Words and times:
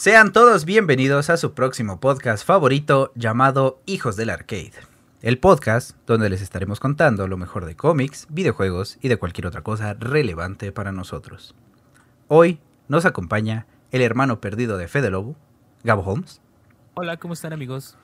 Sean 0.00 0.32
todos 0.32 0.64
bienvenidos 0.64 1.28
a 1.28 1.36
su 1.36 1.52
próximo 1.52 2.00
podcast 2.00 2.46
favorito 2.46 3.12
llamado 3.16 3.82
Hijos 3.84 4.16
del 4.16 4.30
Arcade. 4.30 4.72
El 5.20 5.38
podcast 5.38 5.94
donde 6.06 6.30
les 6.30 6.40
estaremos 6.40 6.80
contando 6.80 7.28
lo 7.28 7.36
mejor 7.36 7.66
de 7.66 7.76
cómics, 7.76 8.26
videojuegos 8.30 8.96
y 9.02 9.08
de 9.08 9.18
cualquier 9.18 9.46
otra 9.46 9.60
cosa 9.60 9.92
relevante 9.92 10.72
para 10.72 10.90
nosotros. 10.90 11.54
Hoy 12.28 12.60
nos 12.88 13.04
acompaña 13.04 13.66
el 13.90 14.00
hermano 14.00 14.40
perdido 14.40 14.78
de 14.78 14.88
Fede 14.88 15.10
Lobo, 15.10 15.36
Gabo 15.84 16.00
Holmes. 16.00 16.40
Hola, 16.94 17.18
¿cómo 17.18 17.34
están 17.34 17.52
amigos? 17.52 17.98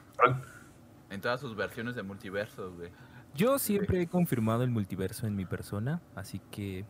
En 1.09 1.23
todas 1.23 1.41
sus 1.41 1.57
versiones 1.57 1.95
de 1.95 2.03
multiverso, 2.03 2.75
güey. 2.75 2.91
Yo 3.35 3.59
siempre 3.59 4.03
he 4.03 4.07
confirmado 4.07 4.65
el 4.65 4.71
multiverso 4.71 5.27
en 5.27 5.35
mi 5.35 5.47
persona, 5.47 6.03
así 6.15 6.43
que 6.51 6.85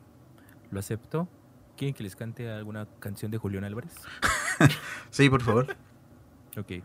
lo 0.72 0.80
acepto. 0.80 1.28
¿Quieren 1.76 1.94
que 1.94 2.02
les 2.02 2.16
cante 2.16 2.50
alguna 2.50 2.86
canción 3.00 3.30
de 3.30 3.38
Julián 3.38 3.64
Álvarez? 3.64 3.92
Sí, 5.10 5.28
por 5.28 5.42
favor. 5.42 5.76
Ok. 6.56 6.82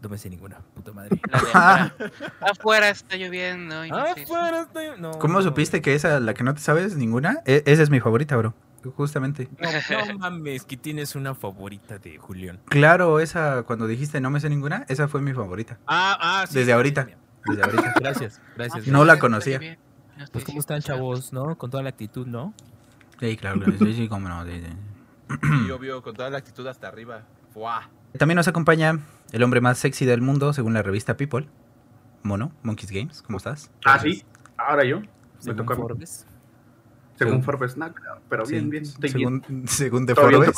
No 0.00 0.08
me 0.08 0.18
sé 0.18 0.28
ninguna, 0.30 0.58
puta 0.74 0.92
madre. 0.92 1.20
La 1.30 1.92
de 1.98 2.10
afuera. 2.50 2.88
Está 2.90 3.16
lloviendo. 3.16 3.84
y 3.84 3.90
no 3.90 4.14
sé. 4.14 4.22
Afuera 4.22 4.62
estoy- 4.62 5.00
no, 5.00 5.12
¿Cómo 5.18 5.34
no. 5.34 5.42
supiste 5.42 5.80
que 5.82 5.94
esa, 5.94 6.18
la 6.18 6.34
que 6.34 6.42
no 6.42 6.54
te 6.54 6.60
sabes, 6.60 6.96
ninguna? 6.96 7.40
E- 7.46 7.62
esa 7.66 7.82
es 7.82 7.90
mi 7.90 8.00
favorita, 8.00 8.36
bro. 8.36 8.54
Justamente. 8.96 9.48
No, 9.60 10.06
no 10.12 10.18
mames, 10.18 10.64
que 10.64 10.76
tienes 10.76 11.14
una 11.14 11.34
favorita 11.36 11.98
de 11.98 12.18
Julián. 12.18 12.58
Claro, 12.64 13.20
esa, 13.20 13.62
cuando 13.62 13.86
dijiste 13.86 14.20
no 14.20 14.30
me 14.30 14.40
sé 14.40 14.48
ninguna, 14.48 14.84
esa 14.88 15.06
fue 15.06 15.20
mi 15.20 15.32
favorita. 15.34 15.78
Ah, 15.86 16.18
ah, 16.20 16.46
sí. 16.48 16.54
Desde 16.58 16.72
ahorita. 16.72 17.06
Desde 17.46 17.62
ahorita. 17.62 17.94
Gracias, 18.00 18.40
gracias. 18.56 18.86
No 18.88 19.04
la 19.04 19.12
Está 19.14 19.20
conocía. 19.20 19.58
Pues 20.32 20.42
sé 20.42 20.46
cómo 20.46 20.58
están 20.58 20.78
está- 20.78 20.94
chavos, 20.94 21.32
¿no? 21.32 21.56
Con 21.56 21.70
toda 21.70 21.82
la 21.84 21.90
actitud, 21.90 22.26
¿no? 22.26 22.54
Sí, 23.22 23.36
claro, 23.36 23.60
claro, 23.60 23.78
sí, 23.78 23.94
sí, 23.94 24.08
cómo 24.08 24.28
no. 24.28 24.44
sí, 24.44 24.60
sí. 24.60 25.36
Y 25.66 25.70
obvio, 25.70 26.02
con 26.02 26.14
toda 26.14 26.28
la 26.28 26.38
actitud 26.38 26.66
hasta 26.66 26.88
arriba. 26.88 27.22
¡Fua! 27.54 27.88
También 28.18 28.36
nos 28.36 28.48
acompaña 28.48 28.98
el 29.30 29.42
hombre 29.44 29.60
más 29.60 29.78
sexy 29.78 30.04
del 30.04 30.20
mundo, 30.20 30.52
según 30.52 30.74
la 30.74 30.82
revista 30.82 31.16
People. 31.16 31.48
Mono, 32.24 32.52
Monkeys 32.62 32.90
Games, 32.90 33.22
¿cómo 33.22 33.38
estás? 33.38 33.70
Ah, 33.84 33.98
sí. 33.98 34.24
Ahora 34.56 34.84
yo. 34.84 35.00
Me 35.00 35.08
Según 35.38 35.56
tocó 35.58 35.72
a 35.72 35.76
mí. 35.76 35.82
Forbes. 35.82 36.26
Según 37.16 37.32
Según- 37.34 37.42
Forbes, 37.44 37.76
no, 37.76 37.92
claro, 37.94 38.20
pero 38.28 38.44
bien, 38.44 38.64
Sí, 38.64 38.70
bien. 38.70 38.82
Estoy 38.84 39.12
bien. 39.14 39.42
según, 39.42 39.68
según 39.68 40.06
de 40.06 40.14
bien, 40.14 40.26
Forbes. 40.30 40.56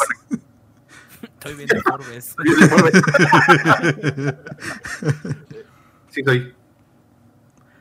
Estoy. 1.22 1.66
Yo 1.66 2.52
soy 2.52 2.68
Forbes. 2.68 2.96
Sí, 6.10 6.22
soy. 6.24 6.54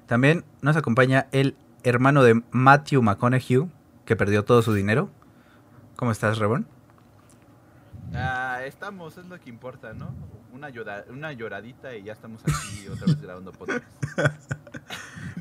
También 0.08 0.44
nos 0.62 0.76
acompaña 0.76 1.28
el 1.32 1.56
hermano 1.84 2.24
de 2.24 2.42
Matthew 2.52 3.02
McConaughey, 3.02 3.70
que 4.06 4.16
perdió 4.16 4.44
todo 4.46 4.62
su 4.62 4.74
dinero. 4.74 5.10
¿Cómo 5.96 6.12
estás, 6.12 6.38
Rebón? 6.38 6.68
Ah, 8.14 8.60
estamos, 8.66 9.18
es 9.18 9.26
lo 9.26 9.40
que 9.40 9.50
importa, 9.50 9.94
¿no? 9.94 10.14
Una, 10.52 10.70
llora- 10.70 11.06
una 11.10 11.32
lloradita 11.34 11.96
y 11.96 12.04
ya 12.04 12.14
estamos 12.14 12.42
aquí 12.44 12.88
otra 12.92 13.08
vez 13.08 13.22
grabando 13.22 13.52
podcast. 13.52 13.84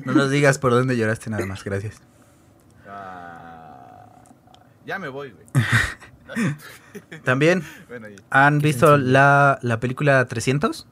No 0.05 0.13
nos 0.13 0.29
digas 0.31 0.57
por 0.57 0.71
dónde 0.71 0.97
lloraste 0.97 1.29
nada 1.29 1.45
más, 1.45 1.63
gracias. 1.63 2.01
Ah, 2.87 4.23
ya 4.85 4.99
me 4.99 5.07
voy, 5.09 5.31
güey. 5.31 5.45
También 7.23 7.63
Bueno, 7.87 8.07
han 8.29 8.59
visto 8.59 8.97
la, 8.97 9.59
la 9.61 9.79
película 9.79 10.25
300. 10.25 10.87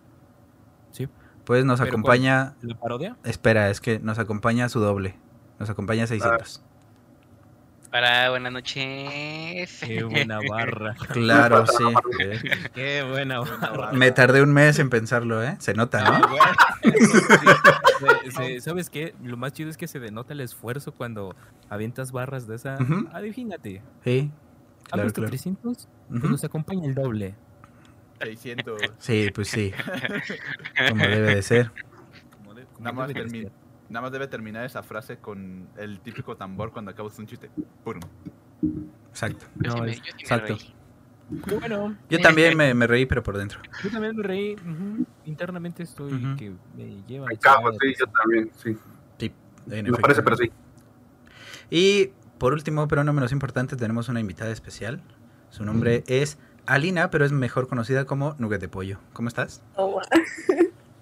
Sí. 0.92 1.08
Pues 1.46 1.66
nos 1.66 1.80
¿Pero 1.80 1.90
acompaña... 1.90 2.56
¿La 2.62 2.76
parodia? 2.80 3.18
Espera, 3.24 3.70
es 3.70 3.82
que 3.82 4.00
nos 4.00 4.20
acompaña 4.20 4.70
su 4.70 4.80
doble. 4.80 5.16
Nos 5.60 5.70
acompaña 5.70 6.06
600. 6.08 6.64
Para 7.92 8.30
buenas 8.30 8.54
noches. 8.54 9.80
Qué 9.86 10.04
buena 10.04 10.40
barra. 10.50 10.96
Claro, 11.12 11.66
sí. 11.68 11.84
Qué 12.74 13.04
buena 13.04 13.40
barra. 13.42 13.92
Me 13.92 14.12
tardé 14.12 14.42
un 14.42 14.54
mes 14.54 14.80
en 14.80 14.90
pensarlo, 14.90 15.44
¿eh? 15.44 15.58
Se 15.60 15.74
nota, 15.74 16.02
Ah, 16.06 16.20
¿no? 16.84 16.92
se- 18.32 18.62
¿Sabes 18.62 18.90
qué? 18.90 19.14
Lo 19.22 19.36
más 19.36 19.52
chido 19.52 19.70
es 19.70 19.76
que 19.76 19.88
se 19.88 20.00
denota 20.00 20.32
el 20.34 20.40
esfuerzo 20.40 20.94
cuando 20.94 21.36
avientas 21.70 22.14
barras 22.14 22.48
de 22.48 22.56
esa. 22.56 22.78
Ujú. 22.82 23.10
Adivínate. 23.12 23.82
Sí. 24.06 24.32
¿Has 24.86 24.90
Claro, 24.92 25.04
visto 25.04 25.22
claro. 25.22 25.30
300? 25.32 25.88
Pues 26.10 26.20
Ujú. 26.24 26.32
nos 26.32 26.44
acompaña 26.46 26.86
el 26.88 26.96
doble. 26.96 27.36
600. 28.22 28.82
Sí, 29.00 29.30
pues 29.36 29.50
sí. 29.50 29.74
Como 30.90 31.04
debe 31.06 31.36
de 31.36 31.42
ser. 31.42 31.72
Como 32.38 32.54
de- 32.54 32.64
como 32.66 32.80
Nada 32.86 32.94
más, 32.94 33.08
debe 33.14 33.26
de. 33.26 33.52
Nada 33.92 34.02
más 34.04 34.12
debe 34.12 34.28
terminar 34.28 34.66
esa 34.66 34.82
frase 34.84 35.18
con 35.18 35.68
el 35.78 36.00
típico 36.00 36.36
tambor 36.38 36.72
cuando 36.72 36.92
acabas 36.92 37.20
un 37.20 37.28
chiste. 37.28 37.50
Pum. 37.84 38.00
Exacto. 39.10 39.46
Yo 39.60 39.76
me- 39.78 39.88
me 39.88 39.92
exacto. 39.92 40.58
bueno. 41.60 41.96
Yo 42.10 42.20
también 42.22 42.56
me, 42.58 42.74
me 42.74 42.88
reí, 42.88 43.06
pero 43.06 43.22
por 43.22 43.38
dentro. 43.38 43.60
Yo 43.84 43.90
también 43.92 44.16
me 44.16 44.24
reí. 44.24 44.56
ujú. 44.56 45.06
Internamente 45.26 45.84
estoy 45.84 46.12
que 46.38 46.54
me 46.76 47.04
lleva. 47.06 47.28
Me 47.28 47.38
cago, 47.38 47.72
sí, 47.74 47.94
yo 48.00 48.06
también, 48.08 48.50
sí. 48.56 48.78
Sí, 49.20 49.32
efecto. 49.68 50.02
parece, 50.02 50.24
pero 50.24 50.38
sí. 50.38 50.52
Y 51.70 52.12
por 52.38 52.54
último, 52.54 52.88
pero 52.88 53.04
no 53.04 53.14
menos 53.14 53.32
importante, 53.34 53.76
tenemos 53.76 54.10
una 54.10 54.20
invitada 54.20 54.52
especial. 54.52 55.02
Su 55.50 55.66
nombre 55.66 56.04
es 56.08 56.38
Alina, 56.66 57.10
pero 57.12 57.26
es 57.26 57.34
mejor 57.34 57.68
conocida 57.68 58.06
como 58.06 58.36
Nugget 58.40 58.62
de 58.62 58.70
Pollo. 58.70 59.00
¿Cómo 59.14 59.28
estás? 59.28 59.62
Oh, 59.76 60.02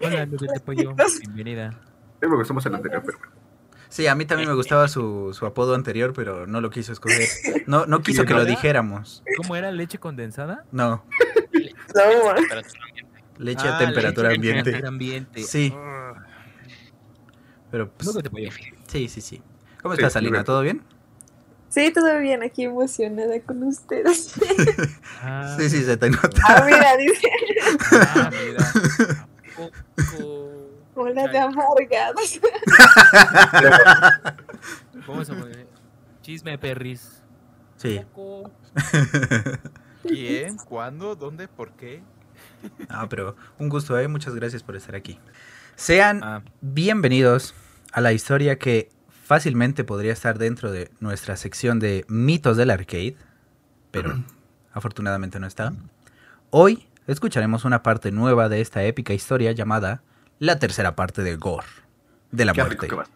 Hola, 0.01 0.25
Nugget 0.25 0.51
de 0.51 0.59
Pollo. 0.59 0.95
Bienvenida. 1.21 1.79
Sí, 2.21 2.27
me 2.27 2.35
gustó 2.35 2.53
más 2.53 2.65
el 2.65 2.75
anterior, 2.75 3.01
pero. 3.05 3.17
Sí, 3.87 4.05
a 4.05 4.13
mí 4.13 4.25
también 4.25 4.49
me 4.49 4.55
gustaba 4.55 4.87
su, 4.87 5.33
su 5.33 5.45
apodo 5.47 5.73
anterior, 5.73 6.13
pero 6.13 6.45
no 6.45 6.61
lo 6.61 6.69
quiso 6.69 6.91
escoger. 6.93 7.27
No, 7.65 7.85
no 7.87 8.01
quiso 8.03 8.23
que 8.25 8.33
lo 8.33 8.45
dijéramos. 8.45 9.23
¿Cómo 9.37 9.55
era 9.55 9.71
leche 9.71 9.97
condensada? 9.97 10.63
No, 10.71 11.03
leche 13.37 13.67
a 13.67 13.75
Ah, 13.75 13.79
temperatura 13.79 14.29
leche 14.29 14.35
a 14.35 14.35
ambiente. 14.35 14.63
temperatura 14.71 14.87
ambiente. 14.89 15.43
Sí. 15.43 15.73
Ah. 15.75 16.13
Pero 17.71 17.89
pues, 17.91 18.09
sí, 18.87 19.07
sí, 19.09 19.21
sí. 19.21 19.41
¿Cómo 19.81 19.95
Sí, 19.95 20.01
estás, 20.01 20.15
Alina? 20.17 20.43
¿Todo 20.43 20.61
bien? 20.61 20.83
Sí, 21.69 21.91
todo 21.93 22.17
bien, 22.19 22.41
aquí 22.43 22.63
emocionada 22.63 23.39
con 23.41 23.63
ustedes. 23.63 24.33
Sí, 25.57 25.69
sí, 25.69 25.83
se 25.83 25.97
te 25.97 26.09
nota. 26.09 26.41
Ah, 26.47 26.63
mira, 26.65 26.95
dice, 26.97 27.29
Ah, 27.91 28.29
mira. 28.31 29.27
De 31.05 31.37
amargados. 31.37 32.39
¿Cómo 35.05 35.23
se 35.23 35.33
llama? 35.33 35.47
Chisme 36.21 36.57
perris. 36.57 37.23
Sí. 37.77 38.01
¿Quién? 40.03 40.57
¿Cuándo? 40.57 41.15
¿Dónde? 41.15 41.47
¿Por 41.47 41.71
qué? 41.71 42.03
Ah, 42.89 43.07
pero 43.09 43.37
un 43.57 43.69
gusto, 43.69 43.97
¿eh? 43.97 44.09
Muchas 44.09 44.35
gracias 44.35 44.61
por 44.61 44.75
estar 44.75 44.93
aquí. 44.93 45.17
Sean 45.75 46.21
Ah, 46.21 46.41
bienvenidos 46.59 47.55
a 47.93 48.01
la 48.01 48.11
historia 48.11 48.59
que 48.59 48.89
fácilmente 49.23 49.85
podría 49.85 50.11
estar 50.11 50.37
dentro 50.37 50.71
de 50.71 50.91
nuestra 50.99 51.37
sección 51.37 51.79
de 51.79 52.03
mitos 52.09 52.57
del 52.57 52.71
arcade, 52.71 53.15
pero 53.91 54.21
afortunadamente 54.73 55.39
no 55.39 55.47
está. 55.47 55.71
Hoy 56.49 56.89
escucharemos 57.07 57.63
una 57.63 57.83
parte 57.83 58.11
nueva 58.11 58.49
de 58.49 58.59
esta 58.59 58.83
épica 58.83 59.13
historia 59.13 59.53
llamada 59.53 60.03
la 60.39 60.59
tercera 60.59 60.95
parte 60.95 61.21
de 61.23 61.35
Gore, 61.35 61.67
de 62.31 62.45
la 62.45 62.53
Qué 62.53 62.63
rico 62.63 62.67
muerte. 62.67 62.87
que 62.87 62.95
va. 62.95 63.07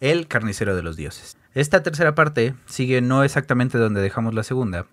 El 0.00 0.28
carnicero 0.28 0.76
de 0.76 0.82
los 0.82 0.96
dioses. 0.96 1.36
Esta 1.54 1.82
tercera 1.82 2.14
parte 2.14 2.54
sigue 2.66 3.00
no 3.00 3.24
exactamente 3.24 3.78
donde 3.78 4.00
dejamos 4.02 4.34
la 4.34 4.42
segunda, 4.42 4.86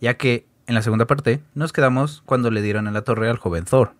ya 0.00 0.14
que 0.14 0.46
en 0.66 0.74
la 0.74 0.82
segunda 0.82 1.06
parte 1.06 1.40
nos 1.54 1.72
quedamos 1.72 2.22
cuando 2.26 2.50
le 2.50 2.62
dieron 2.62 2.86
a 2.86 2.90
la 2.90 3.02
torre 3.02 3.28
al 3.30 3.38
joven 3.38 3.64
Thor, 3.64 3.92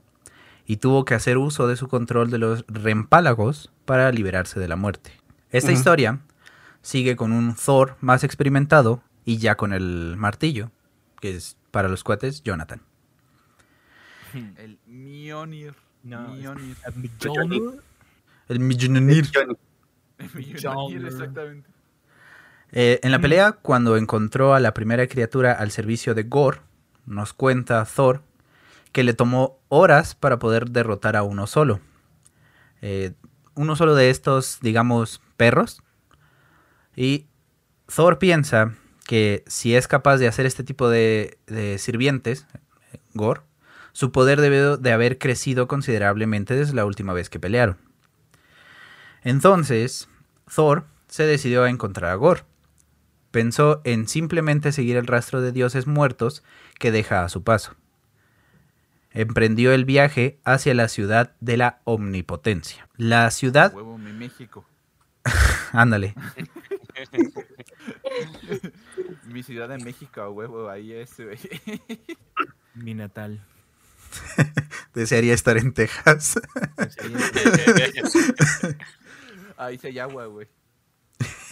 y 0.66 0.76
tuvo 0.76 1.04
que 1.04 1.14
hacer 1.14 1.38
uso 1.38 1.66
de 1.66 1.76
su 1.76 1.88
control 1.88 2.30
de 2.30 2.38
los 2.38 2.64
rempálagos 2.68 3.72
para 3.84 4.10
liberarse 4.12 4.60
de 4.60 4.68
la 4.68 4.76
muerte. 4.76 5.12
Esta 5.50 5.72
historia 5.72 6.20
sigue 6.82 7.16
con 7.16 7.32
un 7.32 7.54
Thor 7.56 7.96
más 8.00 8.22
experimentado 8.22 9.02
y 9.24 9.38
ya 9.38 9.56
con 9.56 9.72
el 9.72 10.14
martillo, 10.16 10.70
que 11.20 11.34
es 11.36 11.56
para 11.70 11.88
los 11.88 12.04
cuates 12.04 12.42
Jonathan. 12.42 12.82
El 14.56 14.78
Mjolnir. 14.86 15.74
No, 16.02 16.34
Mjolnir. 16.34 16.76
El 18.48 18.60
Mjolnir. 18.60 19.26
Mjolnir. 20.18 21.06
exactamente. 21.06 21.70
Eh, 22.72 23.00
en 23.02 23.10
la 23.10 23.18
pelea, 23.20 23.52
cuando 23.52 23.96
encontró 23.96 24.54
a 24.54 24.60
la 24.60 24.74
primera 24.74 25.06
criatura 25.06 25.52
al 25.52 25.70
servicio 25.70 26.14
de 26.14 26.22
Gore, 26.22 26.60
nos 27.06 27.32
cuenta 27.32 27.84
Thor 27.84 28.22
que 28.92 29.02
le 29.04 29.12
tomó 29.14 29.58
horas 29.68 30.14
para 30.14 30.38
poder 30.38 30.70
derrotar 30.70 31.16
a 31.16 31.22
uno 31.22 31.46
solo. 31.46 31.80
Eh, 32.82 33.12
uno 33.54 33.76
solo 33.76 33.94
de 33.94 34.10
estos, 34.10 34.58
digamos, 34.60 35.20
perros. 35.36 35.82
Y 36.96 37.26
Thor 37.94 38.18
piensa 38.18 38.74
que 39.06 39.42
si 39.46 39.74
es 39.74 39.88
capaz 39.88 40.18
de 40.18 40.28
hacer 40.28 40.46
este 40.46 40.62
tipo 40.64 40.88
de, 40.88 41.38
de 41.46 41.78
sirvientes, 41.78 42.46
eh, 42.92 42.98
Gore, 43.14 43.42
su 44.00 44.12
poder 44.12 44.40
debe 44.40 44.78
de 44.78 44.92
haber 44.92 45.18
crecido 45.18 45.68
considerablemente 45.68 46.54
desde 46.54 46.72
la 46.72 46.86
última 46.86 47.12
vez 47.12 47.28
que 47.28 47.38
pelearon. 47.38 47.76
Entonces, 49.22 50.08
Thor 50.54 50.86
se 51.06 51.24
decidió 51.24 51.64
a 51.64 51.68
encontrar 51.68 52.10
a 52.10 52.14
Gore. 52.14 52.44
pensó 53.30 53.82
en 53.84 54.08
simplemente 54.08 54.72
seguir 54.72 54.96
el 54.96 55.06
rastro 55.06 55.42
de 55.42 55.52
dioses 55.52 55.86
muertos 55.86 56.42
que 56.78 56.92
deja 56.92 57.24
a 57.24 57.28
su 57.28 57.44
paso. 57.44 57.76
Emprendió 59.10 59.70
el 59.70 59.84
viaje 59.84 60.40
hacia 60.44 60.72
la 60.72 60.88
ciudad 60.88 61.34
de 61.40 61.58
la 61.58 61.80
omnipotencia. 61.84 62.88
La 62.96 63.30
ciudad, 63.30 63.74
Huevo, 63.74 63.98
mi 63.98 64.14
México. 64.14 64.64
ándale, 65.72 66.14
Mi 69.26 69.42
ciudad 69.42 69.68
de 69.68 69.76
México, 69.76 70.30
huevo, 70.30 70.70
ahí 70.70 70.94
es, 70.94 71.20
güey. 71.20 71.38
Mi 72.74 72.94
natal. 72.94 73.42
desearía 74.94 75.34
estar 75.34 75.56
en 75.56 75.72
Texas. 75.72 76.40
Ahí 79.56 79.78
se 79.78 79.88
hay 79.88 79.98
agua, 79.98 80.26
güey. 80.26 80.48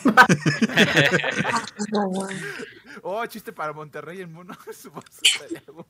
Oh, 3.02 3.24
chiste 3.26 3.52
para 3.52 3.72
Monterrey, 3.72 4.20
el 4.20 4.28
mono. 4.28 4.56
Su 4.72 4.90
bolsa 4.90 5.20
de 5.48 5.62
agua. 5.68 5.86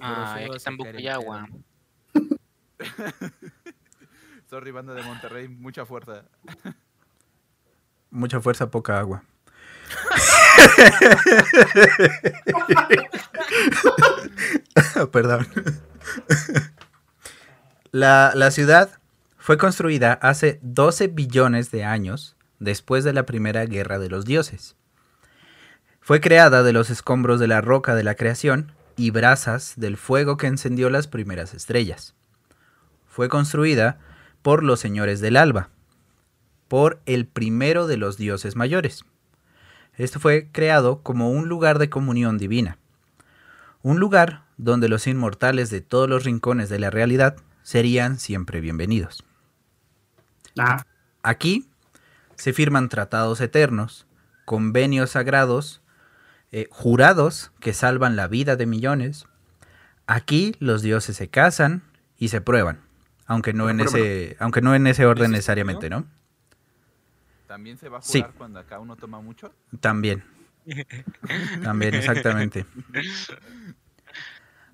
Ah, 0.00 0.40
Bucayagua. 0.76 1.48
Sorry, 4.50 4.72
banda 4.72 4.94
de 4.94 5.02
Monterrey, 5.02 5.46
mucha 5.46 5.86
fuerza. 5.86 6.24
Mucha 8.10 8.40
fuerza, 8.40 8.70
poca 8.70 8.98
agua. 8.98 9.22
Perdón. 15.12 15.46
La, 17.90 18.32
la 18.34 18.50
ciudad 18.50 18.90
fue 19.36 19.56
construida 19.56 20.14
hace 20.14 20.58
12 20.62 21.08
billones 21.08 21.70
de 21.70 21.84
años 21.84 22.36
después 22.58 23.04
de 23.04 23.12
la 23.12 23.24
primera 23.24 23.64
guerra 23.64 23.98
de 23.98 24.10
los 24.10 24.24
dioses. 24.24 24.76
Fue 26.00 26.20
creada 26.20 26.62
de 26.62 26.72
los 26.72 26.90
escombros 26.90 27.40
de 27.40 27.48
la 27.48 27.60
roca 27.60 27.94
de 27.94 28.02
la 28.02 28.14
creación 28.14 28.72
y 28.96 29.10
brasas 29.10 29.74
del 29.76 29.96
fuego 29.96 30.36
que 30.36 30.46
encendió 30.46 30.90
las 30.90 31.06
primeras 31.06 31.54
estrellas. 31.54 32.14
Fue 33.06 33.28
construida 33.28 33.98
por 34.42 34.62
los 34.62 34.80
señores 34.80 35.20
del 35.20 35.36
alba, 35.36 35.70
por 36.66 37.00
el 37.06 37.26
primero 37.26 37.86
de 37.86 37.96
los 37.96 38.16
dioses 38.16 38.56
mayores. 38.56 39.04
Esto 39.98 40.18
fue 40.20 40.48
creado 40.50 41.02
como 41.02 41.30
un 41.30 41.48
lugar 41.48 41.78
de 41.78 41.90
comunión 41.90 42.38
divina, 42.38 42.78
un 43.82 44.00
lugar 44.00 44.44
donde 44.56 44.88
los 44.88 45.06
inmortales 45.06 45.68
de 45.70 45.82
todos 45.82 46.08
los 46.08 46.24
rincones 46.24 46.70
de 46.70 46.78
la 46.78 46.90
realidad 46.90 47.36
serían 47.62 48.18
siempre 48.18 48.60
bienvenidos. 48.60 49.24
Ah, 50.58 50.84
Aquí 51.22 51.68
se 52.36 52.52
firman 52.52 52.88
tratados 52.88 53.40
eternos, 53.40 54.06
convenios 54.44 55.10
sagrados, 55.10 55.82
eh, 56.52 56.68
jurados 56.70 57.52
que 57.60 57.74
salvan 57.74 58.16
la 58.16 58.28
vida 58.28 58.56
de 58.56 58.66
millones. 58.66 59.26
Aquí 60.06 60.54
los 60.58 60.80
dioses 60.80 61.16
se 61.16 61.28
casan 61.28 61.82
y 62.16 62.28
se 62.28 62.40
prueban, 62.40 62.80
aunque 63.26 63.52
no, 63.52 63.68
en, 63.68 63.80
ese, 63.80 64.36
aunque 64.38 64.62
no 64.62 64.74
en 64.74 64.86
ese 64.86 65.04
orden 65.04 65.26
¿Ese 65.26 65.32
necesariamente, 65.32 65.90
¿no? 65.90 66.06
¿También 67.48 67.78
se 67.78 67.88
va 67.88 67.98
a 67.98 68.02
Sí. 68.02 68.20
jugar 68.20 68.34
cuando 68.36 68.60
acá 68.60 68.78
uno 68.78 68.94
toma 68.94 69.20
mucho? 69.20 69.52
También. 69.80 70.22
También, 71.64 71.94
exactamente. 71.94 72.66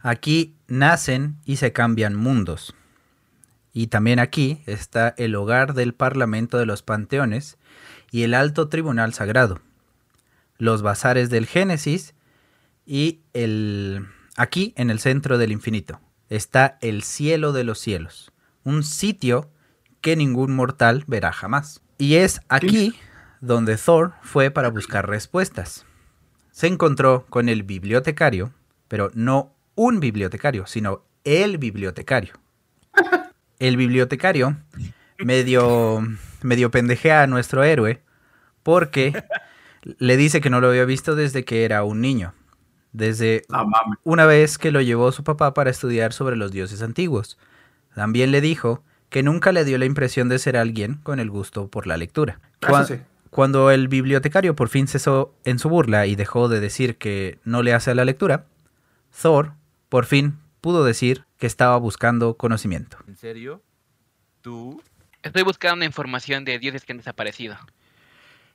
Aquí 0.00 0.56
nacen 0.66 1.38
y 1.44 1.56
se 1.56 1.72
cambian 1.72 2.14
mundos. 2.16 2.74
Y 3.72 3.86
también 3.88 4.18
aquí 4.18 4.62
está 4.66 5.14
el 5.18 5.34
hogar 5.34 5.74
del 5.74 5.94
Parlamento 5.94 6.58
de 6.58 6.66
los 6.66 6.82
Panteones 6.82 7.58
y 8.10 8.22
el 8.22 8.34
Alto 8.34 8.68
Tribunal 8.68 9.14
Sagrado. 9.14 9.60
Los 10.58 10.82
bazares 10.82 11.30
del 11.30 11.46
Génesis 11.46 12.14
y 12.86 13.20
el... 13.32 14.06
Aquí, 14.36 14.74
en 14.76 14.90
el 14.90 14.98
centro 15.00 15.38
del 15.38 15.52
infinito, 15.52 16.00
está 16.28 16.78
el 16.82 17.02
cielo 17.04 17.52
de 17.52 17.64
los 17.64 17.78
cielos. 17.78 18.32
Un 18.64 18.82
sitio 18.82 19.50
que 20.00 20.16
ningún 20.16 20.54
mortal 20.54 21.04
verá 21.06 21.32
jamás. 21.32 21.82
Y 21.98 22.16
es 22.16 22.40
aquí 22.48 22.94
donde 23.40 23.76
Thor 23.76 24.14
fue 24.22 24.50
para 24.50 24.68
buscar 24.70 25.08
respuestas. 25.08 25.84
Se 26.50 26.66
encontró 26.66 27.26
con 27.28 27.48
el 27.48 27.62
bibliotecario, 27.62 28.52
pero 28.88 29.10
no 29.14 29.54
un 29.74 30.00
bibliotecario, 30.00 30.66
sino 30.66 31.04
el 31.24 31.58
bibliotecario. 31.58 32.34
El 33.60 33.76
bibliotecario 33.76 34.56
medio, 35.18 36.02
medio 36.42 36.70
pendejea 36.70 37.22
a 37.22 37.26
nuestro 37.26 37.62
héroe 37.62 38.02
porque 38.62 39.24
le 39.98 40.16
dice 40.16 40.40
que 40.40 40.50
no 40.50 40.60
lo 40.60 40.68
había 40.68 40.84
visto 40.84 41.14
desde 41.14 41.44
que 41.44 41.64
era 41.64 41.84
un 41.84 42.00
niño. 42.00 42.34
Desde 42.92 43.42
mames. 43.48 43.98
una 44.04 44.26
vez 44.26 44.58
que 44.58 44.70
lo 44.70 44.80
llevó 44.80 45.12
su 45.12 45.24
papá 45.24 45.54
para 45.54 45.70
estudiar 45.70 46.12
sobre 46.12 46.36
los 46.36 46.52
dioses 46.52 46.82
antiguos. 46.82 47.38
También 47.94 48.32
le 48.32 48.40
dijo 48.40 48.82
que 49.14 49.22
nunca 49.22 49.52
le 49.52 49.64
dio 49.64 49.78
la 49.78 49.84
impresión 49.84 50.28
de 50.28 50.40
ser 50.40 50.56
alguien 50.56 50.94
con 51.04 51.20
el 51.20 51.30
gusto 51.30 51.68
por 51.68 51.86
la 51.86 51.96
lectura. 51.96 52.40
Ah, 52.62 52.66
Cua- 52.68 52.84
sí, 52.84 52.94
sí. 52.96 53.00
Cuando 53.30 53.70
el 53.70 53.86
bibliotecario 53.86 54.56
por 54.56 54.68
fin 54.68 54.88
cesó 54.88 55.32
en 55.44 55.60
su 55.60 55.68
burla 55.68 56.06
y 56.08 56.16
dejó 56.16 56.48
de 56.48 56.58
decir 56.58 56.96
que 56.98 57.38
no 57.44 57.62
le 57.62 57.74
hace 57.74 57.92
a 57.92 57.94
la 57.94 58.04
lectura, 58.04 58.46
Thor 59.22 59.52
por 59.88 60.04
fin 60.06 60.40
pudo 60.60 60.82
decir 60.84 61.26
que 61.38 61.46
estaba 61.46 61.76
buscando 61.76 62.34
conocimiento. 62.34 62.96
¿En 63.06 63.16
serio? 63.16 63.62
¿Tú? 64.40 64.82
Estoy 65.22 65.44
buscando 65.44 65.84
información 65.84 66.44
de 66.44 66.58
dioses 66.58 66.84
que 66.84 66.90
han 66.90 66.98
desaparecido. 66.98 67.56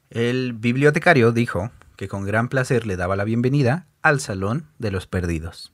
El 0.09 0.51
bibliotecario 0.51 1.31
dijo 1.31 1.71
que 1.95 2.09
con 2.09 2.25
gran 2.25 2.49
placer 2.49 2.85
le 2.85 2.97
daba 2.97 3.15
la 3.15 3.23
bienvenida 3.23 3.87
al 4.01 4.19
Salón 4.19 4.65
de 4.77 4.91
los 4.91 5.07
Perdidos. 5.07 5.71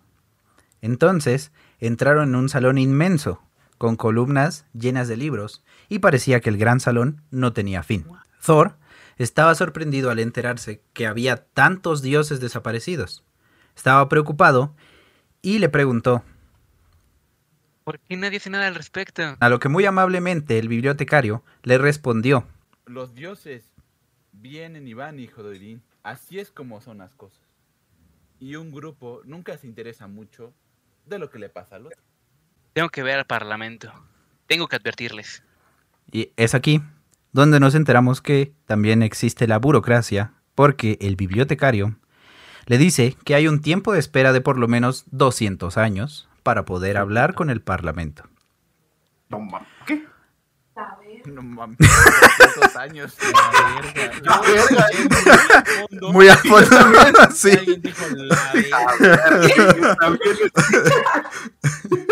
Entonces 0.81 1.51
entraron 1.79 2.29
en 2.29 2.35
un 2.35 2.49
salón 2.49 2.77
inmenso, 2.77 3.41
con 3.85 3.97
columnas 3.97 4.65
llenas 4.73 5.07
de 5.07 5.15
libros, 5.15 5.63
y 5.89 5.99
parecía 5.99 6.39
que 6.39 6.49
el 6.49 6.57
gran 6.57 6.79
salón 6.79 7.21
no 7.29 7.53
tenía 7.53 7.83
fin. 7.83 8.03
Thor 8.43 8.77
estaba 9.17 9.53
sorprendido 9.53 10.09
al 10.09 10.17
enterarse 10.17 10.81
que 10.93 11.05
había 11.05 11.45
tantos 11.45 12.01
dioses 12.01 12.39
desaparecidos. 12.39 13.23
Estaba 13.75 14.09
preocupado 14.09 14.75
y 15.43 15.59
le 15.59 15.69
preguntó, 15.69 16.23
¿Por 17.83 17.99
qué 17.99 18.17
nadie 18.17 18.37
hace 18.37 18.49
nada 18.49 18.65
al 18.65 18.73
respecto? 18.73 19.37
a 19.39 19.49
lo 19.49 19.59
que 19.59 19.69
muy 19.69 19.85
amablemente 19.85 20.57
el 20.57 20.67
bibliotecario 20.67 21.43
le 21.61 21.77
respondió, 21.77 22.47
Los 22.87 23.13
dioses 23.13 23.71
vienen 24.31 24.87
y 24.87 24.95
van, 24.95 25.19
hijo 25.19 25.43
de 25.43 25.59
Odín. 25.59 25.83
Así 26.01 26.39
es 26.39 26.49
como 26.49 26.81
son 26.81 26.97
las 26.97 27.13
cosas. 27.13 27.43
Y 28.39 28.55
un 28.55 28.71
grupo 28.71 29.21
nunca 29.25 29.55
se 29.59 29.67
interesa 29.67 30.07
mucho 30.07 30.55
de 31.05 31.19
lo 31.19 31.29
que 31.29 31.37
le 31.37 31.49
pasa 31.49 31.75
al 31.75 31.85
otro. 31.85 32.01
Tengo 32.75 32.89
que 32.89 33.03
ver 33.03 33.19
al 33.19 33.25
parlamento. 33.25 33.93
Tengo 34.47 34.67
que 34.67 34.75
advertirles. 34.75 35.43
Y 36.11 36.33
es 36.35 36.53
aquí 36.53 36.83
donde 37.31 37.61
nos 37.61 37.73
enteramos 37.73 38.21
que 38.21 38.51
también 38.65 39.01
existe 39.01 39.47
la 39.47 39.59
burocracia, 39.59 40.33
porque 40.55 40.97
el 40.99 41.15
bibliotecario 41.15 41.95
le 42.65 42.77
dice 42.77 43.15
que 43.23 43.33
hay 43.33 43.47
un 43.47 43.61
tiempo 43.61 43.93
de 43.93 43.99
espera 43.99 44.33
de 44.33 44.41
por 44.41 44.57
lo 44.57 44.67
menos 44.67 45.05
200 45.11 45.77
años 45.77 46.27
para 46.43 46.65
poder 46.65 46.97
hablar 46.97 47.33
con 47.33 47.49
el 47.49 47.61
Parlamento. 47.61 48.27
No 49.29 49.39
mames. 49.39 49.69
¿Qué? 49.85 50.05
No 51.27 51.43
mames. 51.43 51.77
Años. 52.75 53.15
La 54.21 54.41
verga. 54.41 54.87
verga. 54.91 56.11
Muy 56.11 56.27
a 56.27 56.35
fondo, 56.35 56.75
sí. 57.33 57.51
Alguien 57.51 57.81
dijo 57.81 58.05
la 58.15 58.51
verga. 58.99 59.97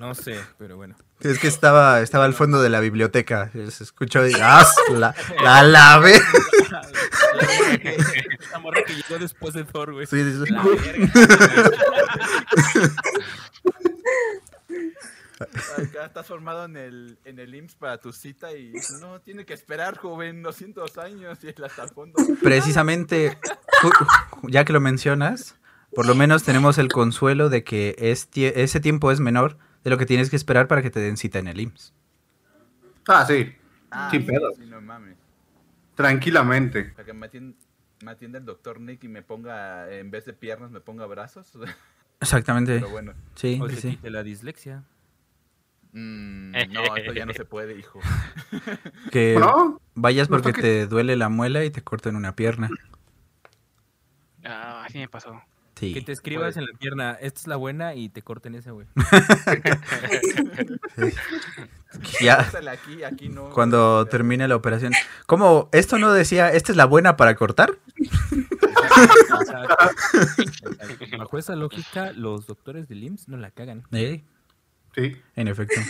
No 0.00 0.14
sé, 0.14 0.40
pero 0.56 0.76
bueno. 0.78 0.96
Es 1.20 1.38
que 1.38 1.46
estaba, 1.46 2.00
estaba 2.00 2.24
al 2.24 2.32
fondo 2.32 2.62
de 2.62 2.70
la 2.70 2.80
biblioteca. 2.80 3.50
Se 3.52 3.84
escuchó 3.84 4.26
y 4.26 4.32
¡ah! 4.40 4.66
La, 4.94 5.14
la, 5.42 5.62
la 5.74 5.98
ve. 5.98 6.18
La 8.50 8.58
morra 8.60 8.80
que 8.86 8.94
llegó 8.94 9.18
después 9.18 9.52
de 9.52 9.64
Thor, 9.64 9.92
güey. 9.92 10.06
Sí, 10.06 10.22
sí, 10.24 10.42
sí. 10.46 10.50
La 10.54 10.62
verga. 10.62 11.70
Acá 15.76 16.06
estás 16.06 16.26
formado 16.26 16.64
en 16.64 16.76
el, 16.78 17.18
en 17.26 17.38
el 17.38 17.54
IMSS 17.54 17.74
para 17.74 17.98
tu 17.98 18.12
cita 18.12 18.52
y 18.54 18.72
no, 19.00 19.20
tiene 19.20 19.44
que 19.44 19.52
esperar, 19.54 19.98
joven, 19.98 20.42
200 20.42 20.96
años 20.96 21.38
y 21.42 21.48
él 21.48 21.54
hasta 21.64 21.84
el 21.84 21.90
fondo. 21.90 22.16
Precisamente, 22.42 23.38
ya 24.44 24.64
que 24.64 24.72
lo 24.72 24.80
mencionas, 24.80 25.56
por 25.94 26.06
lo 26.06 26.14
menos 26.14 26.42
tenemos 26.42 26.78
el 26.78 26.88
consuelo 26.88 27.48
de 27.50 27.64
que 27.64 27.96
es 27.98 28.30
tie- 28.30 28.52
ese 28.56 28.80
tiempo 28.80 29.10
es 29.12 29.20
menor 29.20 29.58
de 29.84 29.90
lo 29.90 29.98
que 29.98 30.06
tienes 30.06 30.30
que 30.30 30.36
esperar 30.36 30.68
para 30.68 30.82
que 30.82 30.90
te 30.90 31.00
den 31.00 31.16
cita 31.16 31.38
en 31.38 31.48
el 31.48 31.60
IMSS. 31.60 31.94
Ah, 33.08 33.24
sí. 33.26 33.54
Ah, 33.90 34.08
Sin 34.10 34.24
pedos. 34.26 34.56
sí, 34.56 34.66
no 34.66 34.80
mames. 34.80 35.16
Tranquilamente. 35.94 36.84
Para 36.84 37.04
que 37.04 37.12
me 37.12 37.26
atienda, 37.26 37.56
me 38.04 38.10
atienda 38.12 38.38
el 38.38 38.44
doctor 38.44 38.80
Nick 38.80 39.04
y 39.04 39.08
me 39.08 39.22
ponga, 39.22 39.90
en 39.92 40.10
vez 40.10 40.24
de 40.24 40.32
piernas, 40.32 40.70
me 40.70 40.80
ponga 40.80 41.06
brazos. 41.06 41.52
Exactamente. 42.20 42.74
Pero 42.76 42.90
bueno, 42.90 43.14
Sí, 43.34 43.58
O 43.60 43.68
sí, 43.70 43.90
quite 43.90 44.10
la 44.10 44.22
dislexia. 44.22 44.84
Mm, 45.92 46.52
no, 46.70 46.96
esto 46.96 47.12
ya 47.12 47.26
no 47.26 47.32
se 47.32 47.44
puede, 47.44 47.76
hijo. 47.76 48.00
Que 49.10 49.36
¿No? 49.40 49.80
vayas 49.94 50.30
no 50.30 50.36
porque 50.36 50.52
te 50.52 50.86
duele 50.86 51.16
la 51.16 51.28
muela 51.28 51.64
y 51.64 51.70
te 51.70 51.82
corten 51.82 52.14
una 52.14 52.36
pierna. 52.36 52.70
Ah, 54.44 54.84
así 54.86 54.98
me 54.98 55.08
pasó. 55.08 55.42
Sí. 55.80 55.94
Que 55.94 56.02
te 56.02 56.12
escribas 56.12 56.56
en 56.58 56.66
la 56.66 56.72
pierna, 56.78 57.12
esta 57.20 57.40
es 57.40 57.46
la 57.46 57.56
buena 57.56 57.94
y 57.94 58.10
te 58.10 58.20
corten 58.22 58.54
esa, 58.54 58.70
güey. 58.72 58.86
Ya, 62.20 62.36
Pásale 62.36 62.70
aquí, 62.70 63.02
aquí 63.02 63.28
no. 63.28 63.50
cuando 63.50 64.04
termine 64.06 64.46
la 64.46 64.54
operación. 64.56 64.92
¿Cómo? 65.26 65.68
¿Esto 65.72 65.98
no 65.98 66.12
decía, 66.12 66.52
esta 66.52 66.70
es 66.72 66.76
la 66.76 66.84
buena 66.84 67.16
para 67.16 67.34
cortar? 67.34 67.78
Bajo 71.18 71.38
esa 71.38 71.56
lógica, 71.56 72.12
los 72.12 72.46
doctores 72.46 72.88
del 72.88 73.02
IMSS 73.04 73.28
no 73.28 73.36
la 73.38 73.50
cagan. 73.50 73.82
Eh, 73.92 74.22
Sí. 74.94 75.16
en 75.36 75.48
efecto. 75.48 75.80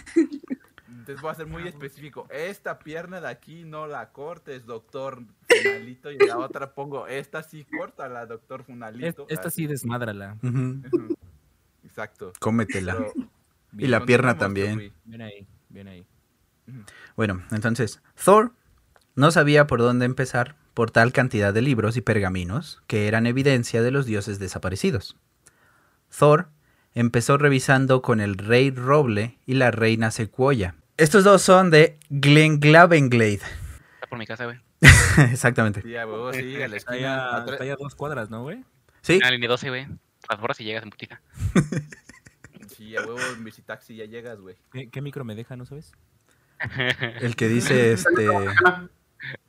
Entonces 0.90 1.20
voy 1.22 1.30
a 1.30 1.34
ser 1.34 1.46
muy 1.46 1.66
específico. 1.68 2.26
Esta 2.30 2.78
pierna 2.78 3.20
de 3.20 3.28
aquí 3.28 3.64
no 3.64 3.86
la 3.86 4.10
cortes, 4.10 4.66
doctor 4.66 5.22
Funalito. 5.48 6.10
Y 6.10 6.18
la 6.18 6.38
otra 6.38 6.74
pongo, 6.74 7.06
esta 7.06 7.42
sí 7.42 7.64
la 8.08 8.26
doctor 8.26 8.60
Es- 8.60 8.66
Funalito. 8.66 9.26
esta 9.28 9.50
sí 9.50 9.66
desmádrala. 9.66 10.36
Ujú. 10.42 10.82
Exacto. 11.84 12.32
Cómetela. 12.40 12.96
Pero, 12.96 13.12
Y 13.78 13.86
la 13.86 14.04
pierna 14.04 14.36
también. 14.36 14.92
Ven 15.04 15.22
ahí, 15.22 15.46
ven 15.68 15.88
ahí. 15.88 16.06
Bueno, 17.16 17.42
entonces, 17.52 18.02
Thor 18.22 18.52
no 19.14 19.30
sabía 19.30 19.66
por 19.66 19.80
dónde 19.80 20.06
empezar 20.06 20.56
por 20.74 20.90
tal 20.90 21.12
cantidad 21.12 21.52
de 21.52 21.62
libros 21.62 21.96
y 21.96 22.00
pergaminos 22.00 22.82
que 22.86 23.06
eran 23.08 23.26
evidencia 23.26 23.82
de 23.82 23.90
los 23.90 24.06
dioses 24.06 24.38
desaparecidos. 24.38 25.16
Thor 26.16 26.48
empezó 26.94 27.38
revisando 27.38 28.02
con 28.02 28.20
el 28.20 28.36
rey 28.38 28.70
Roble 28.70 29.38
y 29.46 29.54
la 29.54 29.70
reina 29.70 30.10
Sequoia. 30.10 30.74
Estos 31.00 31.24
dos 31.24 31.40
son 31.42 31.70
de 31.70 31.98
Glenglavenglade. 32.10 33.40
Está 33.94 34.06
por 34.08 34.18
mi 34.18 34.26
casa, 34.26 34.44
güey. 34.44 34.58
Exactamente. 35.32 35.82
Sí, 35.82 35.96
a 35.96 36.06
huevo, 36.06 36.32
sí, 36.32 36.56
a 36.62 36.68
la 36.68 36.76
Está 36.76 36.92
esquina. 36.94 37.44
ya, 37.46 37.52
está 37.52 37.64
ya 37.64 37.72
a 37.72 37.76
dos 37.76 37.94
cuadras, 37.94 38.28
¿no, 38.30 38.42
güey? 38.42 38.62
Sí, 39.02 39.18
Ah, 39.24 39.30
línea 39.30 39.48
12, 39.48 39.68
güey. 39.70 39.86
Las 40.28 40.40
borras 40.40 40.60
y 40.60 40.64
llegas 40.64 40.82
en 40.84 40.90
putita. 40.90 41.20
Sí, 42.76 42.96
a 42.96 43.00
huevo, 43.02 43.18
en 43.36 43.44
bicitaxi 43.44 43.94
ya 43.96 44.04
llegas, 44.06 44.38
güey. 44.40 44.56
¿Qué, 44.72 44.88
qué 44.88 45.00
micro 45.02 45.22
me 45.24 45.34
deja, 45.34 45.54
no 45.56 45.66
sabes? 45.66 45.92
el 47.20 47.36
que 47.36 47.48
dice 47.48 47.92
este... 47.92 48.26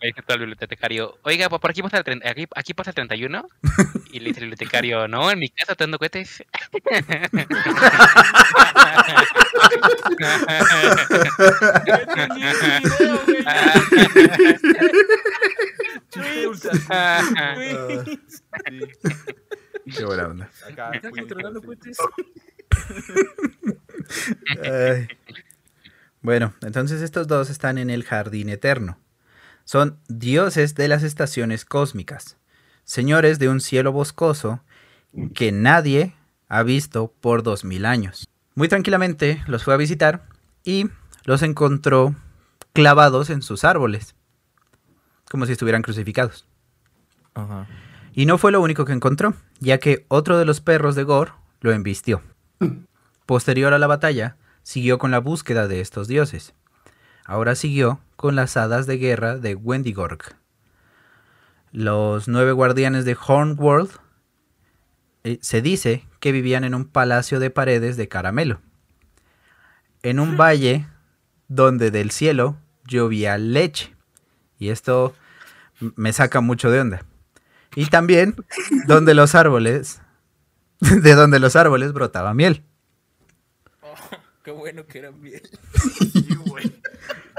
Me 0.01 0.07
dice 0.07 0.21
todo 0.23 0.33
el 0.35 0.39
bibliotecario, 0.41 1.17
oiga, 1.21 1.47
pues, 1.47 1.61
por 1.61 1.69
aquí 1.71 1.81
pasa 1.81 1.97
el, 1.99 2.03
tren- 2.03 2.29
aquí, 2.29 2.45
aquí 2.55 2.73
pasa 2.73 2.89
el 2.91 2.95
31. 2.95 3.47
Y 4.11 4.19
le 4.19 4.25
dice 4.29 4.41
el 4.41 4.47
bibliotecario, 4.47 5.07
no, 5.07 5.31
en 5.31 5.39
mi 5.39 5.47
casa 5.49 5.75
te 5.75 5.85
dando 5.85 5.97
cohetes. 5.97 6.43
Qué. 10.17 10.27
Bueno, 26.21 26.53
entonces 26.61 27.01
estos 27.01 27.27
dos 27.27 27.49
están 27.49 27.79
en 27.79 27.89
el 27.89 28.03
jardín 28.03 28.49
eterno. 28.49 28.99
Son 29.63 29.99
dioses 30.07 30.75
de 30.75 30.87
las 30.87 31.03
estaciones 31.03 31.65
cósmicas, 31.65 32.37
señores 32.83 33.39
de 33.39 33.49
un 33.49 33.59
cielo 33.59 33.91
boscoso 33.91 34.63
que 35.33 35.51
nadie 35.51 36.13
ha 36.47 36.61
visto 36.63 37.13
por 37.21 37.43
dos 37.43 37.63
mil 37.63 37.85
años. 37.85 38.30
Muy 38.55 38.67
tranquilamente 38.67 39.43
los 39.47 39.63
fue 39.63 39.73
a 39.73 39.77
visitar 39.77 40.27
y 40.63 40.89
los 41.25 41.41
encontró 41.41 42.15
clavados 42.73 43.29
en 43.29 43.41
sus 43.41 43.63
árboles, 43.63 44.15
como 45.29 45.45
si 45.45 45.53
estuvieran 45.53 45.81
crucificados. 45.81 46.45
Ajá. 47.33 47.67
Y 48.13 48.25
no 48.25 48.37
fue 48.37 48.51
lo 48.51 48.61
único 48.61 48.85
que 48.85 48.93
encontró, 48.93 49.33
ya 49.59 49.79
que 49.79 50.05
otro 50.09 50.37
de 50.37 50.45
los 50.45 50.59
perros 50.59 50.95
de 50.95 51.03
Gore 51.03 51.31
lo 51.61 51.71
embistió. 51.71 52.21
Posterior 53.25 53.73
a 53.73 53.79
la 53.79 53.87
batalla, 53.87 54.35
siguió 54.63 54.97
con 54.97 55.11
la 55.11 55.19
búsqueda 55.19 55.67
de 55.67 55.79
estos 55.79 56.07
dioses. 56.07 56.53
Ahora 57.25 57.55
siguió 57.55 58.01
con 58.17 58.35
las 58.35 58.57
hadas 58.57 58.87
de 58.87 58.97
guerra 58.97 59.37
de 59.37 59.55
Wendigorg. 59.55 60.35
Los 61.71 62.27
nueve 62.27 62.51
guardianes 62.51 63.05
de 63.05 63.15
Hornworld 63.15 63.91
eh, 65.23 65.39
se 65.41 65.61
dice 65.61 66.05
que 66.21 66.31
vivían 66.31 66.63
en 66.63 66.75
un 66.75 66.85
palacio 66.85 67.41
de 67.41 67.49
paredes 67.49 67.97
de 67.97 68.07
caramelo, 68.07 68.61
en 70.03 70.21
un 70.21 70.37
valle 70.37 70.87
donde 71.49 71.91
del 71.91 72.11
cielo 72.11 72.57
llovía 72.85 73.37
leche. 73.37 73.93
Y 74.57 74.69
esto 74.69 75.13
me 75.95 76.13
saca 76.13 76.39
mucho 76.39 76.71
de 76.71 76.79
onda. 76.79 77.05
Y 77.75 77.87
también 77.87 78.35
donde 78.87 79.13
los 79.15 79.35
árboles, 79.35 80.01
de 80.79 81.15
donde 81.15 81.39
los 81.39 81.55
árboles 81.55 81.91
brotaba 81.91 82.33
miel. 82.33 82.63
qué 84.43 84.51
bueno 84.51 84.85
que 84.85 84.99
era 84.99 85.11
miel. 85.11 85.41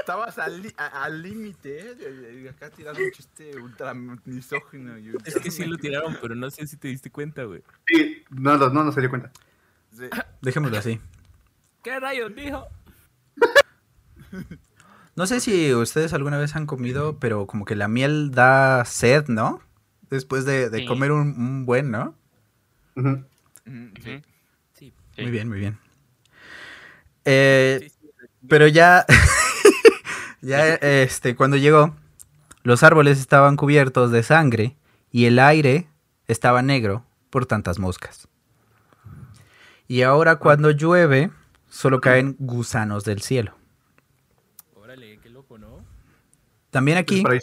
Estabas 0.03 0.37
al 0.37 1.21
límite, 1.21 1.79
¿eh? 1.79 2.49
Acá 2.49 2.69
tirando 2.69 2.99
un 3.01 3.09
chiste 3.11 3.55
ultra 3.57 3.93
misógino. 3.93 4.97
y 4.97 5.11
ultra- 5.11 5.29
Es 5.29 5.39
que 5.39 5.49
sí 5.49 5.65
lo 5.65 5.77
tiraron, 5.77 6.17
pero 6.21 6.35
no 6.35 6.51
sé 6.51 6.67
si 6.67 6.75
te 6.75 6.89
diste 6.89 7.09
cuenta, 7.09 7.43
güey. 7.45 7.63
Sí, 7.87 8.23
no, 8.29 8.57
no, 8.57 8.69
no, 8.69 8.83
no 8.83 8.91
se 8.91 8.99
dio 8.99 9.09
cuenta. 9.09 9.31
Sí. 9.95 10.09
Dejémoslo 10.41 10.77
así. 10.77 10.99
¿Qué 11.83 11.99
rayos 11.99 12.35
dijo? 12.35 12.67
No 15.15 15.27
sé 15.27 15.39
si 15.41 15.71
ustedes 15.75 16.11
alguna 16.13 16.39
vez 16.39 16.55
han 16.55 16.65
comido, 16.65 17.19
pero 17.19 17.45
como 17.45 17.65
que 17.65 17.75
la 17.75 17.87
miel 17.87 18.31
da 18.31 18.83
sed, 18.83 19.27
¿no? 19.27 19.61
Después 20.09 20.43
de, 20.43 20.71
de 20.71 20.79
Sí. 20.79 20.85
comer 20.85 21.11
un, 21.11 21.27
un 21.39 21.65
buen, 21.67 21.91
¿no? 21.91 22.15
Ujú, 22.95 23.23
sí. 24.03 24.23
Sí. 24.73 24.91
Sí. 25.15 25.21
Muy 25.21 25.29
bien, 25.29 25.49
muy 25.49 25.59
bien. 25.59 25.77
Eh, 27.25 27.77
sí, 27.83 27.89
sí. 27.89 28.09
Pero 28.49 28.67
ya, 28.67 29.05
ya 30.43 30.75
este, 30.75 31.35
cuando 31.35 31.57
llegó, 31.57 31.95
los 32.63 32.83
árboles 32.83 33.19
estaban 33.19 33.55
cubiertos 33.55 34.11
de 34.11 34.23
sangre 34.23 34.75
y 35.09 35.25
el 35.25 35.39
aire 35.39 35.87
estaba 36.27 36.61
negro 36.61 37.05
por 37.29 37.45
tantas 37.45 37.79
moscas. 37.79 38.27
Y 39.87 40.01
ahora 40.01 40.37
cuando 40.37 40.71
llueve, 40.71 41.31
solo 41.69 42.01
caen 42.01 42.35
gusanos 42.39 43.05
del 43.05 43.21
cielo. 43.21 43.55
Órale, 44.75 45.19
qué 45.19 45.29
loco, 45.29 45.57
¿no? 45.57 45.85
También 46.71 46.97
aquí, 46.97 47.21
para 47.21 47.39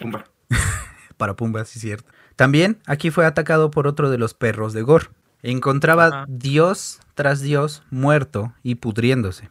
Pumba. 0.00 0.24
para 1.16 1.34
Pumba, 1.34 1.64
sí 1.64 1.80
cierto. 1.80 2.10
También 2.36 2.78
aquí 2.86 3.10
fue 3.10 3.26
atacado 3.26 3.70
por 3.70 3.86
otro 3.86 4.10
de 4.10 4.18
los 4.18 4.34
perros 4.34 4.72
de 4.72 4.82
Gor. 4.82 5.10
Encontraba 5.42 6.06
Ajá. 6.06 6.26
dios 6.28 7.00
tras 7.14 7.40
dios 7.40 7.82
muerto 7.90 8.52
y 8.62 8.76
pudriéndose. 8.76 9.50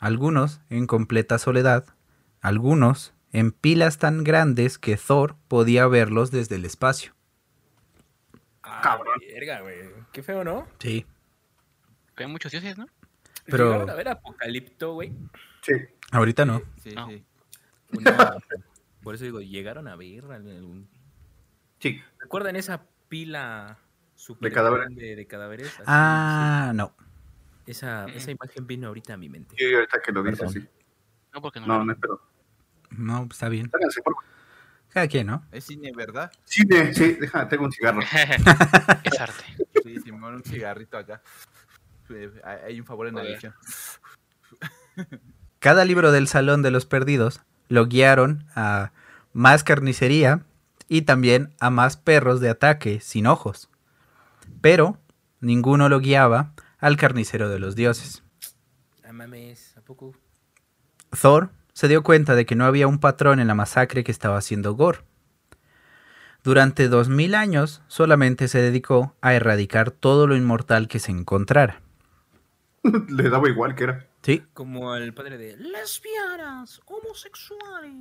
Algunos 0.00 0.60
en 0.70 0.86
completa 0.86 1.38
soledad, 1.38 1.84
algunos 2.40 3.12
en 3.32 3.52
pilas 3.52 3.98
tan 3.98 4.24
grandes 4.24 4.78
que 4.78 4.96
Thor 4.96 5.36
podía 5.46 5.86
verlos 5.86 6.30
desde 6.30 6.56
el 6.56 6.64
espacio. 6.64 7.12
Ah, 8.62 8.80
Cabrón. 8.82 9.20
verga, 9.32 9.60
güey. 9.60 9.76
Qué 10.12 10.22
feo, 10.22 10.42
¿no? 10.42 10.66
Sí. 10.78 11.04
Hay 12.16 12.26
muchos 12.26 12.50
dioses, 12.50 12.76
¿no? 12.78 12.86
Pero- 13.46 13.66
¿Llegaron 13.72 13.90
a 13.90 13.94
ver 13.94 14.08
Apocalipto, 14.08 14.94
güey? 14.94 15.12
Sí. 15.62 15.72
Ahorita 16.12 16.44
no. 16.44 16.62
Sí, 16.82 16.94
No. 16.94 17.06
sí. 17.08 17.24
Una- 17.92 18.36
Por 19.02 19.14
eso 19.14 19.24
digo, 19.24 19.40
llegaron 19.40 19.86
a 19.88 19.96
ver 19.96 20.24
algún... 20.24 20.88
Sí. 21.78 22.00
¿Recuerdan 22.18 22.56
esa 22.56 22.82
pila 23.08 23.78
super 24.14 24.50
De 24.50 24.54
cadáveres. 24.54 24.86
grande 24.86 25.16
de 25.16 25.26
cadáveres? 25.26 25.68
Así, 25.74 25.84
Ah, 25.86 26.72
no. 26.74 26.94
Esa, 27.66 28.06
esa 28.06 28.30
imagen 28.30 28.66
vino 28.66 28.88
ahorita 28.88 29.14
a 29.14 29.16
mi 29.16 29.28
mente. 29.28 29.54
Sí, 29.58 29.72
ahorita 29.74 30.00
que 30.04 30.12
lo 30.12 30.22
dices, 30.22 30.50
sí. 30.52 30.68
No, 31.32 31.40
porque 31.40 31.60
no. 31.60 31.66
No, 31.66 31.84
no 31.84 31.92
espero. 31.92 32.20
No, 32.90 33.28
está 33.30 33.48
bien. 33.48 33.70
Cada 34.88 35.06
quien, 35.06 35.28
¿no? 35.28 35.44
Es 35.52 35.64
cine, 35.64 35.92
¿verdad? 35.94 36.32
Sí, 36.44 36.64
de- 36.66 36.92
sí, 36.92 37.12
deja, 37.12 37.48
tengo 37.48 37.64
un 37.64 37.70
cigarro. 37.72 38.00
es 39.04 39.20
arte. 39.20 39.44
Sí, 39.84 40.00
Simón, 40.00 40.34
un 40.34 40.42
cigarrito 40.42 40.98
acá. 40.98 41.22
Hay 42.66 42.80
un 42.80 42.86
favor 42.86 43.06
en 43.06 43.14
la 43.14 43.22
edición. 43.22 43.54
Cada 45.60 45.84
libro 45.84 46.10
del 46.10 46.26
Salón 46.26 46.62
de 46.62 46.70
los 46.72 46.86
Perdidos 46.86 47.40
lo 47.68 47.86
guiaron 47.86 48.46
a 48.56 48.92
más 49.32 49.62
carnicería 49.62 50.42
y 50.88 51.02
también 51.02 51.54
a 51.60 51.70
más 51.70 51.96
perros 51.96 52.40
de 52.40 52.48
ataque 52.50 52.98
sin 53.00 53.26
ojos. 53.28 53.68
Pero 54.60 54.98
ninguno 55.40 55.88
lo 55.88 56.00
guiaba 56.00 56.52
al 56.80 56.96
carnicero 56.96 57.48
de 57.48 57.58
los 57.58 57.74
dioses. 57.76 58.22
Ah, 59.04 59.12
mames, 59.12 59.76
¿a 59.76 59.80
poco? 59.82 60.14
Thor 61.20 61.50
se 61.72 61.88
dio 61.88 62.02
cuenta 62.02 62.34
de 62.34 62.46
que 62.46 62.54
no 62.54 62.64
había 62.64 62.86
un 62.86 62.98
patrón 63.00 63.40
en 63.40 63.46
la 63.46 63.54
masacre 63.54 64.04
que 64.04 64.12
estaba 64.12 64.36
haciendo 64.38 64.74
Gore. 64.74 65.00
Durante 66.42 66.88
dos 66.88 67.08
mil 67.08 67.34
años 67.34 67.82
solamente 67.88 68.48
se 68.48 68.62
dedicó 68.62 69.14
a 69.20 69.34
erradicar 69.34 69.90
todo 69.90 70.26
lo 70.26 70.36
inmortal 70.36 70.88
que 70.88 70.98
se 70.98 71.10
encontrara. 71.12 71.82
Le 73.08 73.28
daba 73.28 73.48
igual 73.48 73.74
que 73.74 73.84
era. 73.84 74.06
Sí, 74.22 74.42
Como 74.52 74.94
el 74.96 75.14
padre 75.14 75.38
de 75.38 75.56
lesbianas, 75.56 76.80
homosexuales, 76.84 77.92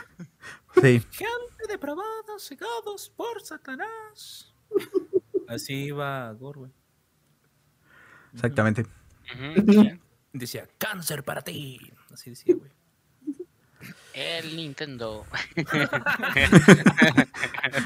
sí. 0.80 1.02
gente 1.10 1.62
depravada, 1.68 2.38
cegados 2.38 3.12
por 3.14 3.42
Satanás. 3.42 4.54
Así 5.48 5.74
iba 5.86 6.32
Gore. 6.32 6.70
Exactamente. 8.36 8.86
Decía, 10.32 10.68
cáncer 10.78 11.24
para 11.24 11.42
ti. 11.42 11.90
Así 12.12 12.30
decía, 12.30 12.54
güey. 12.54 12.70
El 14.12 14.56
Nintendo. 14.56 15.24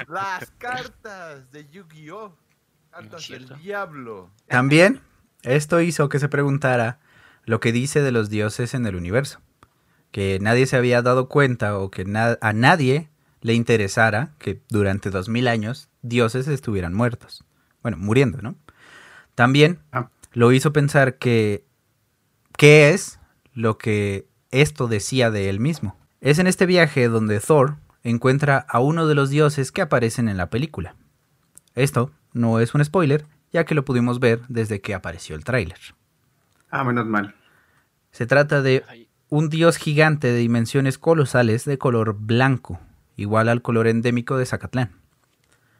Las 0.09 0.50
cartas 0.59 1.50
de 1.52 1.69
Yu-Gi-Oh! 1.71 2.37
Cartas 2.90 3.28
del 3.28 3.49
diablo. 3.61 4.30
También 4.49 5.00
esto 5.42 5.80
hizo 5.80 6.09
que 6.09 6.19
se 6.19 6.28
preguntara 6.28 6.99
lo 7.45 7.61
que 7.61 7.73
dice 7.73 8.02
de 8.02 8.12
los 8.12 8.30
dioses 8.30 8.75
en 8.75 8.85
el 8.87 8.97
universo. 8.97 9.40
Que 10.11 10.38
nadie 10.40 10.66
se 10.66 10.76
había 10.76 11.02
dado 11.02 11.28
cuenta 11.28 11.78
o 11.78 11.90
que 11.90 12.04
na- 12.04 12.37
a 12.40 12.52
nadie 12.52 13.09
le 13.42 13.54
interesara 13.54 14.33
que 14.38 14.61
durante 14.69 15.11
dos 15.11 15.28
mil 15.28 15.47
años 15.49 15.88
dioses 16.02 16.49
estuvieran 16.49 16.95
muertos. 16.95 17.45
Bueno, 17.83 17.97
muriendo, 17.97 18.42
¿no? 18.42 18.57
También 19.37 19.78
Ah. 19.92 20.11
Lo 20.32 20.52
hizo 20.52 20.72
pensar 20.72 21.16
que 21.18 21.64
qué 22.56 22.90
es 22.90 23.18
lo 23.54 23.78
que 23.78 24.28
esto 24.50 24.88
decía 24.88 25.30
de 25.30 25.49
él 25.49 25.60
mismo. 25.60 25.96
Es 26.20 26.38
en 26.38 26.46
este 26.46 26.66
viaje 26.66 27.08
donde 27.08 27.40
Thor 27.40 27.76
encuentra 28.02 28.58
a 28.68 28.80
uno 28.80 29.06
de 29.06 29.14
los 29.14 29.30
dioses 29.30 29.72
que 29.72 29.82
aparecen 29.82 30.28
en 30.28 30.37
la 30.37 30.50
película. 30.50 30.94
Esto 31.75 32.12
no 32.32 32.60
es 32.60 32.75
un 32.75 32.84
spoiler, 32.84 33.26
ya 33.52 33.64
que 33.64 33.75
lo 33.75 33.84
pudimos 33.84 34.20
ver 34.20 34.40
desde 34.49 34.80
que 34.80 34.94
apareció 34.94 35.37
el 35.37 35.44
tráiler. 35.44 35.78
Ah, 36.70 36.84
menos 36.84 37.06
mal. 37.06 37.34
Se 38.12 38.26
trata 38.26 38.62
de 38.62 38.84
un 39.28 39.49
dios 39.49 39.76
gigante 39.76 40.28
de 40.28 40.38
dimensiones 40.38 40.99
colosales 40.99 41.64
de 41.64 41.78
color 41.78 42.16
blanco, 42.18 42.80
igual 43.16 43.49
al 43.49 43.62
color 43.62 43.87
endémico 43.87 44.37
de 44.37 44.46
Zacatlán. 44.46 44.92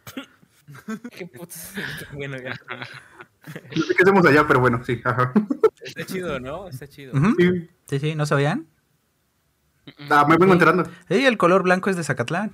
Qué 1.11 1.27
putas. 1.27 1.75
Bueno, 2.13 2.37
ya. 2.39 2.59
No 3.81 3.87
sé 3.87 3.95
qué 3.95 4.03
hacemos 4.03 4.25
allá, 4.27 4.47
pero 4.47 4.61
bueno, 4.61 4.83
sí. 4.85 5.01
Ajá. 5.05 5.33
Está 5.83 6.05
chido, 6.07 6.39
¿no? 6.41 6.69
Está 6.69 6.87
chido. 6.89 7.13
Sí. 7.39 7.69
Sí, 7.87 7.99
sí, 7.99 8.15
¿no 8.15 8.27
sabían? 8.27 8.67
Ah, 10.11 10.25
me 10.29 10.37
vengo 10.37 10.53
enterando. 10.53 10.85
Sí, 11.09 11.25
el 11.27 11.37
color 11.37 11.63
blanco 11.63 11.91
es 11.91 11.97
de 11.97 12.05
Zacatlán. 12.05 12.53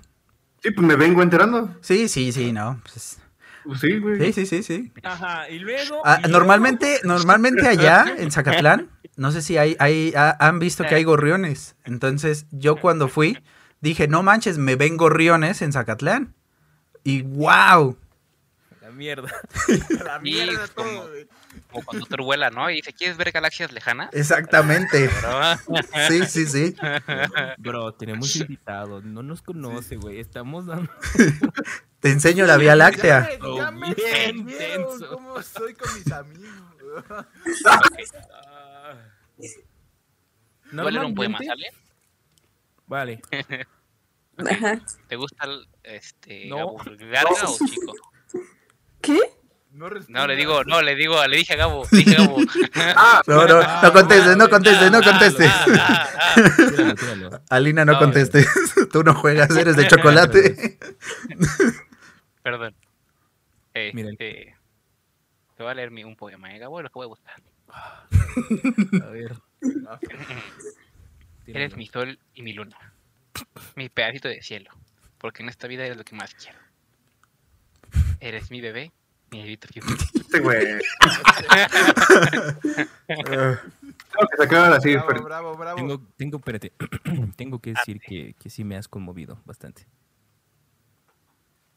Sí, 0.62 0.70
pues 0.70 0.86
me 0.86 0.96
vengo 0.96 1.22
enterando. 1.22 1.74
Sí, 1.80 2.08
sí, 2.08 2.32
sí, 2.32 2.52
no. 2.52 2.80
pues, 2.82 3.18
Pues 3.64 3.80
sí, 3.80 3.98
güey. 3.98 4.32
sí, 4.32 4.32
sí, 4.32 4.46
sí, 4.46 4.62
sí. 4.62 4.92
Ajá, 5.02 5.48
y 5.50 5.58
luego. 5.58 6.00
Ah, 6.04 6.18
y 6.18 6.22
luego- 6.22 6.38
normalmente, 6.38 7.00
normalmente 7.04 7.66
allá 7.66 8.06
en 8.16 8.30
Zacatlán, 8.30 8.90
no 9.16 9.32
sé 9.32 9.42
si 9.42 9.58
hay, 9.58 9.76
hay, 9.78 10.14
ha- 10.16 10.36
han 10.40 10.58
visto 10.58 10.84
que 10.84 10.94
hay 10.94 11.04
gorriones. 11.04 11.76
Entonces, 11.84 12.46
yo 12.52 12.76
cuando 12.76 13.08
fui, 13.08 13.38
dije, 13.80 14.08
no 14.08 14.22
manches, 14.22 14.56
me 14.58 14.76
ven 14.76 14.96
gorriones 14.96 15.60
en 15.62 15.72
Zacatlán. 15.72 16.34
Y 17.04 17.22
wow. 17.22 17.96
Mierda. 18.96 19.28
La 20.04 20.18
mierda 20.18 20.58
pues, 20.58 20.70
todo, 20.72 20.84
como- 20.84 21.08
güey. 21.08 21.28
Como 21.70 21.84
cuando 21.84 22.06
Thor 22.06 22.22
vuela, 22.22 22.50
¿no? 22.50 22.70
Y 22.70 22.76
dice, 22.76 22.92
¿quieres 22.92 23.16
ver 23.16 23.30
galaxias 23.30 23.72
lejanas? 23.72 24.10
Exactamente. 24.12 25.10
Sí, 26.08 26.24
sí, 26.26 26.46
sí. 26.46 26.76
Bro, 27.58 27.92
tenemos 27.94 28.34
invitados. 28.36 29.04
No 29.04 29.22
nos 29.22 29.42
conoce, 29.42 29.96
güey. 29.96 30.20
Estamos 30.20 30.66
dando. 30.66 30.90
Te 32.00 32.10
enseño 32.10 32.46
la 32.46 32.56
Vía 32.56 32.76
Láctea. 32.76 33.28
Ya 33.30 33.38
me, 33.38 33.46
Oh, 33.46 33.56
ya 33.58 33.70
me 33.70 33.94
bien 33.94 34.46
cómo 35.10 35.42
soy 35.42 35.74
con 35.74 35.94
mis 35.94 36.12
amigos. 36.12 36.64
Voy 40.72 40.86
a 40.86 40.90
leer 40.90 41.04
un 41.04 41.14
poema, 41.14 41.38
¿sale? 41.38 41.66
Vale. 42.86 43.20
¿Te 45.08 45.16
gusta 45.16 45.46
el, 45.46 45.66
este, 45.82 46.46
No. 46.46 46.74
O 46.74 46.84
chico? 46.84 47.92
¿Qué? 49.00 49.18
No, 49.72 49.90
No, 50.08 50.26
le 50.26 50.36
digo, 50.36 50.64
no, 50.64 50.80
le 50.80 50.94
digo, 50.94 51.24
le 51.26 51.36
dije 51.36 51.52
a 51.52 51.56
Gabo, 51.56 51.86
le 51.92 51.98
dije 51.98 52.16
a 52.16 52.24
Gabo. 52.24 52.38
No, 53.26 53.46
no, 53.46 53.82
no 53.82 53.92
contestes, 53.92 54.36
no 54.36 54.48
contestes, 54.48 54.90
no 54.90 55.02
contestes. 55.02 55.50
Ah, 55.52 55.66
ah, 55.78 56.08
ah. 57.32 57.40
Alina, 57.50 57.84
no 57.84 57.92
No, 57.92 57.98
contestes. 57.98 58.46
Tú 58.92 59.02
no 59.04 59.14
juegas, 59.14 59.50
eres 59.54 59.76
de 59.76 59.86
chocolate. 59.86 60.78
Perdón. 62.42 62.74
Eh, 63.74 63.90
Mira. 63.92 64.10
eh, 64.18 64.54
te 65.56 65.62
voy 65.62 65.72
a 65.72 65.74
leer 65.74 65.90
mi- 65.90 66.04
un 66.04 66.16
poema, 66.16 66.54
¿eh, 66.54 66.58
Gabo? 66.58 66.80
Lo 66.80 66.88
que 66.88 66.94
voy 66.94 67.04
a 67.04 67.08
gustar. 67.08 67.42
A 67.72 69.06
ver. 69.10 69.34
Eres 71.46 71.76
mi 71.76 71.86
sol 71.86 72.18
y 72.34 72.42
mi 72.42 72.52
luna. 72.54 72.76
Mi 73.74 73.88
pedacito 73.90 74.28
de 74.28 74.40
cielo. 74.42 74.70
Porque 75.18 75.42
en 75.42 75.48
esta 75.50 75.66
vida 75.68 75.84
eres 75.84 75.98
lo 75.98 76.04
que 76.04 76.14
más 76.16 76.34
quiero. 76.34 76.58
Eres 78.20 78.50
mi 78.50 78.60
bebé, 78.60 78.92
mi 79.30 79.42
bebito 79.42 79.68
fiu. 79.68 79.82
Este 80.14 80.40
güey. 80.40 80.66
Tengo 83.06 84.28
que 84.30 84.36
sacar 84.38 84.72
así. 84.72 84.96
Bravo, 84.96 85.22
bravo, 85.24 85.56
bravo. 85.56 85.76
Tengo, 85.76 86.00
tengo, 86.16 86.38
espérate. 86.38 86.72
tengo 87.36 87.60
que 87.60 87.74
decir 87.74 88.00
que, 88.00 88.34
que 88.38 88.50
sí 88.50 88.64
me 88.64 88.76
has 88.76 88.88
conmovido 88.88 89.40
bastante. 89.44 89.86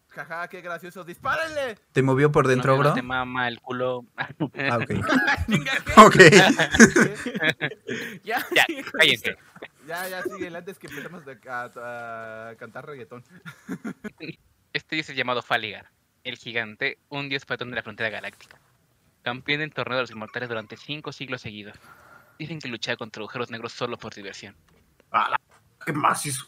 Jaja, 0.09 0.47
qué 0.47 0.61
gracioso. 0.61 1.03
¡Dispárenle! 1.03 1.75
¿Te 1.91 2.01
movió 2.01 2.31
por 2.31 2.47
dentro, 2.47 2.73
No, 2.73 2.79
bro? 2.79 2.93
te 2.93 3.01
mama 3.03 3.47
el 3.47 3.61
culo. 3.61 4.05
Ah, 4.17 4.29
ok. 4.39 4.55
Ok. 5.97 6.15
Ya, 8.23 8.43
Ya, 8.55 8.65
cállense. 8.97 9.37
Ya, 9.87 10.07
ya, 10.07 10.23
sigue. 10.23 10.47
Antes 10.55 10.79
que 10.79 10.87
empecemos 10.87 11.23
a, 11.47 12.49
a 12.49 12.55
cantar 12.55 12.85
reggaetón. 12.87 13.23
Este 14.73 14.99
es 14.99 15.07
llamado 15.15 15.41
Faligar, 15.41 15.89
el 16.29 16.37
gigante, 16.37 16.97
un 17.09 17.29
dios 17.29 17.45
patrón 17.45 17.69
de 17.71 17.75
la 17.77 17.83
frontera 17.83 18.09
galáctica. 18.09 18.57
Campeón 19.23 19.59
del 19.59 19.73
torneo 19.73 19.97
de 19.97 20.03
los 20.03 20.11
inmortales 20.11 20.49
durante 20.49 20.77
cinco 20.77 21.11
siglos 21.11 21.41
seguidos. 21.41 21.75
Dicen 22.37 22.59
que 22.59 22.67
luchaba 22.69 22.97
contra 22.97 23.21
agujeros 23.21 23.51
negros 23.51 23.73
solo 23.73 23.97
por 23.97 24.13
diversión. 24.13 24.55
Ah, 25.11 25.29
la- 25.31 25.39
¿Qué 25.85 25.91
más 25.93 26.25
hizo? 26.25 26.45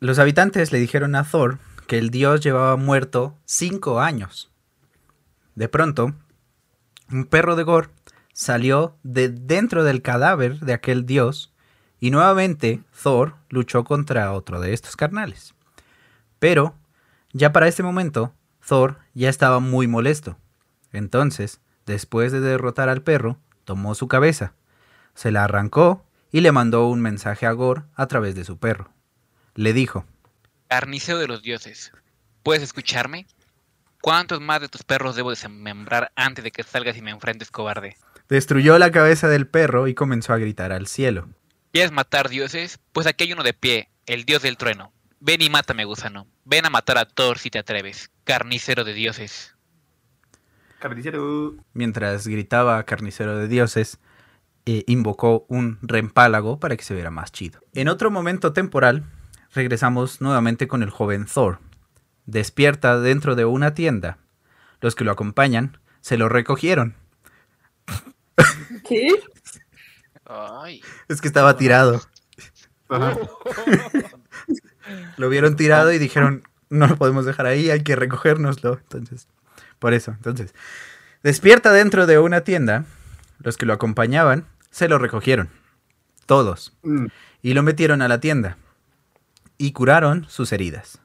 Los 0.00 0.18
habitantes 0.18 0.72
le 0.72 0.78
dijeron 0.78 1.14
a 1.14 1.24
Thor 1.24 1.58
que 1.86 1.98
el 1.98 2.10
dios 2.10 2.40
llevaba 2.40 2.76
muerto 2.76 3.36
cinco 3.44 4.00
años. 4.00 4.50
De 5.54 5.68
pronto, 5.68 6.12
un 7.10 7.24
perro 7.26 7.56
de 7.56 7.62
Gore 7.62 7.88
salió 8.32 8.96
de 9.02 9.28
dentro 9.28 9.84
del 9.84 10.02
cadáver 10.02 10.60
de 10.60 10.72
aquel 10.74 11.06
dios 11.06 11.52
y 12.00 12.10
nuevamente 12.10 12.82
Thor 13.02 13.36
luchó 13.48 13.84
contra 13.84 14.32
otro 14.32 14.60
de 14.60 14.72
estos 14.74 14.96
carnales. 14.96 15.54
Pero, 16.38 16.74
ya 17.32 17.52
para 17.52 17.68
este 17.68 17.82
momento, 17.82 18.34
Thor 18.66 18.98
ya 19.14 19.28
estaba 19.28 19.60
muy 19.60 19.86
molesto. 19.86 20.38
Entonces, 20.92 21.60
después 21.86 22.32
de 22.32 22.40
derrotar 22.40 22.88
al 22.88 23.02
perro, 23.02 23.38
tomó 23.64 23.94
su 23.94 24.08
cabeza, 24.08 24.54
se 25.14 25.30
la 25.30 25.44
arrancó 25.44 26.04
y 26.32 26.40
le 26.40 26.52
mandó 26.52 26.88
un 26.88 27.00
mensaje 27.00 27.46
a 27.46 27.52
Gore 27.52 27.82
a 27.94 28.06
través 28.06 28.34
de 28.34 28.44
su 28.44 28.58
perro. 28.58 28.90
Le 29.54 29.72
dijo, 29.72 30.04
Carnicero 30.68 31.18
de 31.18 31.28
los 31.28 31.42
dioses, 31.42 31.92
¿puedes 32.42 32.62
escucharme? 32.62 33.26
¿Cuántos 34.02 34.40
más 34.40 34.60
de 34.60 34.68
tus 34.68 34.82
perros 34.82 35.16
debo 35.16 35.30
desmembrar 35.30 36.12
antes 36.16 36.44
de 36.44 36.50
que 36.50 36.62
salgas 36.62 36.96
y 36.96 37.02
me 37.02 37.10
enfrentes, 37.10 37.50
cobarde? 37.50 37.96
destruyó 38.28 38.78
la 38.78 38.90
cabeza 38.90 39.28
del 39.28 39.46
perro 39.46 39.86
y 39.86 39.94
comenzó 39.94 40.32
a 40.32 40.38
gritar 40.38 40.72
al 40.72 40.86
cielo. 40.86 41.28
¿Quieres 41.72 41.92
matar 41.92 42.28
dioses? 42.28 42.80
Pues 42.92 43.06
aquí 43.06 43.24
hay 43.24 43.32
uno 43.32 43.42
de 43.42 43.54
pie, 43.54 43.88
el 44.06 44.24
dios 44.24 44.42
del 44.42 44.56
trueno. 44.56 44.92
Ven 45.26 45.42
y 45.42 45.50
mátame, 45.50 45.84
gusano. 45.84 46.28
Ven 46.44 46.66
a 46.66 46.70
matar 46.70 46.98
a 46.98 47.04
Thor 47.04 47.38
si 47.38 47.50
te 47.50 47.58
atreves. 47.58 48.12
Carnicero 48.22 48.84
de 48.84 48.92
dioses. 48.92 49.56
Carnicero. 50.78 51.56
Mientras 51.72 52.28
gritaba 52.28 52.84
carnicero 52.84 53.36
de 53.36 53.48
dioses, 53.48 53.98
eh, 54.66 54.84
invocó 54.86 55.44
un 55.48 55.80
reempálago 55.82 56.60
para 56.60 56.76
que 56.76 56.84
se 56.84 56.94
viera 56.94 57.10
más 57.10 57.32
chido. 57.32 57.58
En 57.74 57.88
otro 57.88 58.12
momento 58.12 58.52
temporal, 58.52 59.02
regresamos 59.52 60.20
nuevamente 60.20 60.68
con 60.68 60.84
el 60.84 60.90
joven 60.90 61.26
Thor. 61.26 61.58
Despierta 62.26 63.00
dentro 63.00 63.34
de 63.34 63.46
una 63.46 63.74
tienda. 63.74 64.18
Los 64.80 64.94
que 64.94 65.02
lo 65.02 65.10
acompañan 65.10 65.80
se 66.02 66.18
lo 66.18 66.28
recogieron. 66.28 66.94
¿Qué? 68.88 69.08
Ay. 70.24 70.82
Es 71.08 71.20
que 71.20 71.26
estaba 71.26 71.56
tirado. 71.56 72.00
Ajá. 72.88 73.16
Lo 75.16 75.28
vieron 75.28 75.56
tirado 75.56 75.92
y 75.92 75.98
dijeron, 75.98 76.42
no 76.68 76.86
lo 76.86 76.96
podemos 76.96 77.24
dejar 77.24 77.46
ahí, 77.46 77.70
hay 77.70 77.82
que 77.82 77.96
recogérnoslo. 77.96 78.74
Entonces, 78.74 79.28
por 79.78 79.94
eso, 79.94 80.12
entonces, 80.12 80.54
despierta 81.22 81.72
dentro 81.72 82.06
de 82.06 82.18
una 82.18 82.42
tienda. 82.42 82.84
Los 83.38 83.56
que 83.56 83.66
lo 83.66 83.74
acompañaban 83.74 84.46
se 84.70 84.88
lo 84.88 84.98
recogieron. 84.98 85.50
Todos. 86.24 86.76
Mm, 86.82 87.06
y 87.42 87.54
lo 87.54 87.62
metieron 87.62 88.02
a 88.02 88.08
la 88.08 88.18
tienda 88.18 88.56
y 89.58 89.72
curaron 89.72 90.26
sus 90.28 90.52
heridas. 90.52 91.00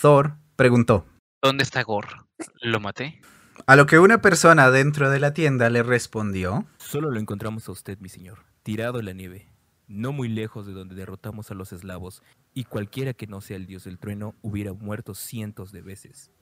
Thor 0.00 0.34
preguntó, 0.56 1.06
¿Dónde 1.42 1.62
está 1.62 1.82
Gor? 1.82 2.26
¿Lo 2.60 2.80
maté? 2.80 3.20
A 3.66 3.76
lo 3.76 3.86
que 3.86 3.98
una 3.98 4.20
persona 4.20 4.70
dentro 4.70 5.10
de 5.10 5.20
la 5.20 5.34
tienda 5.34 5.70
le 5.70 5.82
respondió. 5.82 6.66
Solo 6.78 7.10
lo 7.10 7.20
encontramos 7.20 7.68
a 7.68 7.72
usted, 7.72 7.98
mi 7.98 8.08
señor, 8.08 8.44
tirado 8.62 8.98
en 8.98 9.06
la 9.06 9.12
nieve, 9.12 9.48
no 9.86 10.12
muy 10.12 10.28
lejos 10.28 10.66
de 10.66 10.72
donde 10.72 10.94
derrotamos 10.94 11.50
a 11.50 11.54
los 11.54 11.72
eslavos, 11.72 12.22
y 12.58 12.64
cualquiera 12.64 13.12
que 13.12 13.28
no 13.28 13.40
sea 13.40 13.56
el 13.56 13.66
dios 13.66 13.84
del 13.84 14.00
trueno 14.00 14.34
hubiera 14.42 14.72
muerto 14.72 15.14
cientos 15.14 15.70
de 15.70 15.80
veces. 15.80 16.32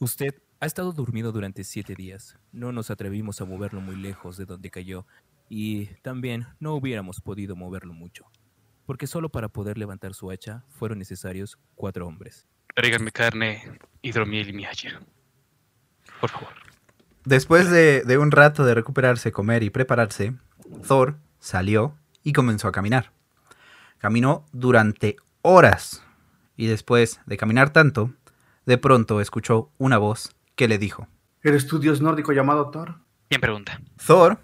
Usted 0.00 0.34
ha 0.58 0.66
estado 0.66 0.90
dormido 0.90 1.30
durante 1.30 1.62
siete 1.62 1.94
días. 1.94 2.36
No 2.50 2.72
nos 2.72 2.90
atrevimos 2.90 3.40
a 3.40 3.44
moverlo 3.44 3.80
muy 3.80 3.94
lejos 3.94 4.36
de 4.36 4.44
donde 4.44 4.72
cayó, 4.72 5.06
y 5.48 5.86
también 6.02 6.48
no 6.58 6.74
hubiéramos 6.74 7.20
podido 7.20 7.54
moverlo 7.54 7.94
mucho, 7.94 8.24
porque 8.86 9.06
solo 9.06 9.28
para 9.28 9.50
poder 9.50 9.78
levantar 9.78 10.14
su 10.14 10.32
hacha 10.32 10.64
fueron 10.68 10.98
necesarios 10.98 11.56
cuatro 11.76 12.08
hombres. 12.08 12.48
Tráiganme 12.74 13.12
carne, 13.12 13.78
hidromiel 14.02 14.48
y 14.48 14.52
mi 14.54 14.64
hacha. 14.64 15.00
Por 16.20 16.30
favor. 16.30 16.54
Después 17.24 17.70
de, 17.70 18.02
de 18.02 18.18
un 18.18 18.32
rato 18.32 18.64
de 18.64 18.74
recuperarse, 18.74 19.30
comer 19.30 19.62
y 19.62 19.70
prepararse, 19.70 20.34
Thor 20.88 21.20
salió 21.38 21.96
y 22.24 22.32
comenzó 22.32 22.66
a 22.66 22.72
caminar. 22.72 23.12
Caminó 23.98 24.44
durante 24.50 25.18
horas 25.42 26.02
y 26.56 26.66
después 26.66 27.20
de 27.26 27.36
caminar 27.36 27.70
tanto, 27.70 28.12
de 28.66 28.78
pronto 28.78 29.20
escuchó 29.20 29.70
una 29.78 29.98
voz 29.98 30.34
que 30.54 30.68
le 30.68 30.78
dijo. 30.78 31.08
¿Eres 31.42 31.66
tu 31.66 31.78
dios 31.78 32.00
nórdico 32.00 32.32
llamado 32.32 32.70
Thor? 32.70 32.96
¿Quién 33.28 33.40
pregunta? 33.40 33.80
Thor 34.04 34.38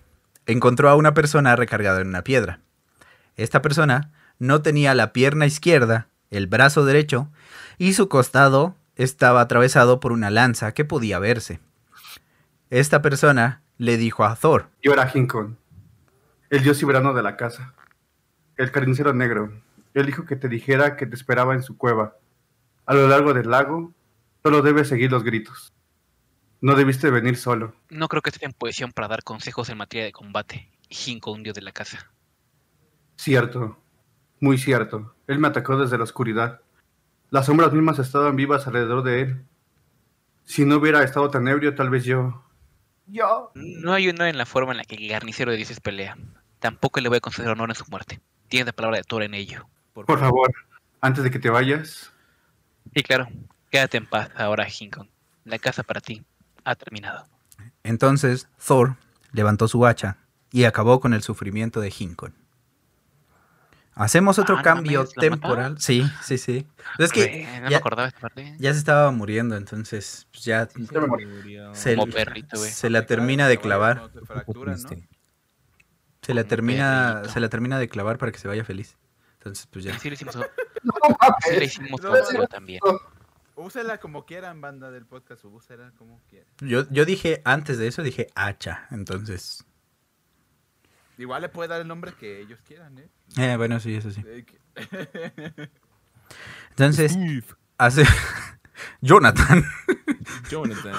encontró 0.47 0.89
a 0.89 0.97
una 0.97 1.15
persona 1.15 1.55
recargada 1.55 2.01
en 2.01 2.09
una 2.09 2.25
piedra. 2.25 2.61
Esta 3.37 3.63
persona 3.63 4.13
no 4.39 4.63
tenía 4.63 4.95
la 4.95 5.13
pierna 5.13 5.47
izquierda, 5.47 6.09
el 6.31 6.47
brazo 6.47 6.85
derecho 6.85 7.29
y 7.79 7.93
su 7.93 8.09
costado 8.09 8.75
estaba 8.97 9.41
atravesado 9.41 10.01
por 10.01 10.11
una 10.13 10.31
lanza 10.31 10.73
que 10.73 10.85
podía 10.85 11.19
verse. 11.19 11.61
Esta 12.71 13.01
persona 13.01 13.63
le 13.77 13.97
dijo 13.97 14.25
a 14.25 14.35
Thor, 14.35 14.69
Yo 14.83 14.93
era 14.93 15.11
Hinkon, 15.13 15.57
el 16.51 16.63
dios 16.63 16.79
soberano 16.79 17.15
de 17.15 17.23
la 17.23 17.37
casa, 17.37 17.75
el 18.57 18.73
carnicero 18.73 19.15
negro. 19.15 19.53
Él 19.95 20.07
dijo 20.07 20.25
que 20.25 20.37
te 20.37 20.49
dijera 20.49 20.97
que 20.97 21.07
te 21.07 21.15
esperaba 21.15 21.55
en 21.55 21.63
su 21.63 21.77
cueva. 21.77 22.17
A 22.87 22.95
lo 22.95 23.09
largo 23.09 23.35
del 23.35 23.51
lago, 23.51 23.93
solo 24.43 24.63
debes 24.63 24.89
seguir 24.89 25.11
los 25.11 25.25
gritos. 25.25 25.73
No 26.61 26.75
debiste 26.75 27.11
venir 27.11 27.37
solo. 27.37 27.75
No 27.89 28.09
creo 28.09 28.23
que 28.23 28.31
esté 28.31 28.45
en 28.45 28.53
posición 28.53 28.93
para 28.93 29.09
dar 29.09 29.23
consejos 29.23 29.69
en 29.69 29.79
materia 29.79 30.05
de 30.05 30.13
combate. 30.13 30.71
Jinko, 30.91 31.33
un 31.33 31.43
dios 31.43 31.55
de 31.55 31.63
la 31.63 31.73
casa. 31.73 32.11
Cierto, 33.17 33.79
muy 34.41 34.59
cierto. 34.59 35.15
Él 35.27 35.39
me 35.39 35.49
atacó 35.49 35.77
desde 35.77 35.99
la 35.99 36.05
oscuridad. 36.05 36.61
Las 37.31 37.47
sombras 37.47 37.73
mismas 37.73 37.99
estaban 37.99 38.37
vivas 38.37 38.67
alrededor 38.67 39.03
de 39.03 39.21
él. 39.21 39.45
Si 40.45 40.65
no 40.65 40.77
hubiera 40.77 41.03
estado 41.05 41.31
tan 41.31 41.47
ebrio, 41.47 41.75
tal 41.75 41.91
vez 41.91 42.05
yo... 42.05 42.43
Yo... 43.07 43.53
No 43.55 43.93
hay 43.93 44.09
honor 44.09 44.29
en 44.29 44.39
la 44.39 44.47
forma 44.47 44.73
en 44.73 44.79
la 44.79 44.85
que 44.85 44.97
el 44.97 45.09
garnicero 45.09 45.51
de 45.51 45.59
dioses 45.59 45.81
pelea. 45.81 46.17
Tampoco 46.59 47.01
le 47.01 47.09
voy 47.09 47.19
a 47.19 47.21
conceder 47.21 47.51
honor 47.51 47.71
en 47.71 47.77
su 47.77 47.85
muerte. 47.91 48.21
Tienes 48.49 48.67
la 48.67 48.73
palabra 48.73 48.97
de 48.97 49.05
Thor 49.05 49.23
en 49.23 49.35
ello. 49.35 49.69
Por 50.07 50.19
favor, 50.21 50.53
antes 51.01 51.25
de 51.25 51.31
que 51.31 51.39
te 51.39 51.51
vayas, 51.51 52.13
Y 52.95 53.03
claro, 53.03 53.29
quédate 53.71 53.97
en 53.99 54.07
paz 54.07 54.31
ahora, 54.37 54.67
Hinkon. 54.69 55.09
La 55.45 55.59
casa 55.59 55.83
para 55.83 56.01
ti 56.01 56.25
ha 56.65 56.75
terminado. 56.75 57.27
Entonces 57.83 58.49
Thor 58.65 58.97
levantó 59.33 59.69
su 59.69 59.87
hacha 59.87 60.19
y 60.51 60.65
acabó 60.65 61.01
con 61.01 61.13
el 61.15 61.23
sufrimiento 61.23 61.81
de 61.81 61.93
Hinkon. 61.97 62.35
Hacemos 63.95 64.39
otro 64.39 64.59
Ah, 64.59 64.63
cambio 64.63 65.01
mames, 65.01 65.17
¿lo 65.17 65.21
temporal. 65.21 65.81
Sí, 65.81 66.09
sí, 66.23 66.39
sí. 66.39 66.67
Es 66.99 67.11
que 67.11 67.49
no 67.57 67.63
me 67.65 67.71
ya, 67.71 67.79
acordaba 67.79 68.07
esta 68.07 68.21
parte. 68.21 68.55
ya 68.59 68.73
se 68.73 68.79
estaba 68.79 69.11
muriendo, 69.11 69.57
entonces 69.57 70.29
pues, 70.31 70.45
ya 70.45 70.69
me 70.77 70.87
se, 71.75 71.97
Como 71.97 72.07
perrito, 72.07 72.59
güey. 72.59 72.71
se 72.71 72.91
la 72.91 73.07
termina 73.07 73.49
de 73.49 73.59
clavar. 73.59 74.09
Se 74.15 74.21
fractura, 74.25 74.77
¿no? 74.77 74.89
Se 76.23 76.35
la 76.35 76.43
Como 76.43 76.49
termina, 76.49 77.13
perrito. 77.17 77.33
se 77.33 77.41
la 77.41 77.49
termina 77.49 77.79
de 77.81 77.89
clavar 77.89 78.19
para 78.19 78.31
que 78.31 78.39
se 78.39 78.47
vaya 78.47 78.65
feliz. 78.65 78.97
Entonces, 79.39 79.67
pues 79.71 79.85
ya. 79.85 79.99
Sí, 79.99 80.09
le 80.09 80.15
hicimos, 80.15 80.37
no 80.37 80.45
sí 81.41 81.57
le 81.57 81.65
hicimos 81.65 82.03
No, 82.03 82.13
no. 82.13 82.47
también. 82.47 82.81
Úsela 83.55 83.99
como 83.99 84.25
quieran, 84.25 84.61
banda 84.61 84.91
del 84.91 85.07
podcast. 85.07 85.45
Úsela 85.45 85.93
como 85.99 86.21
quieran. 86.29 86.49
Yo, 86.61 86.89
yo 86.91 87.05
dije 87.05 87.43
antes 87.45 87.79
de 87.79 87.89
eso, 87.89 88.03
dije 88.03 88.29
hacha. 88.35 88.87
Entonces. 88.91 89.65
Igual 91.17 91.43
le 91.43 91.49
puede 91.49 91.69
dar 91.69 91.81
el 91.81 91.89
nombre 91.89 92.13
que 92.13 92.41
ellos 92.41 92.61
quieran, 92.67 92.97
¿eh? 92.99 93.09
Eh, 93.37 93.57
bueno, 93.57 93.81
sí, 93.81 93.95
eso 93.95 94.11
sí. 94.13 94.23
Entonces, 96.71 97.13
Steve, 97.13 97.45
hace. 97.77 98.05
Jonathan. 99.01 99.65
Jonathan. 100.49 100.95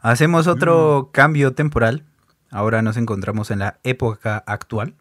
Hacemos 0.00 0.46
otro 0.46 1.10
cambio 1.12 1.54
temporal. 1.54 2.04
Ahora 2.50 2.82
nos 2.82 2.98
encontramos 2.98 3.50
en 3.50 3.60
la 3.60 3.80
época 3.84 4.44
actual. 4.46 4.94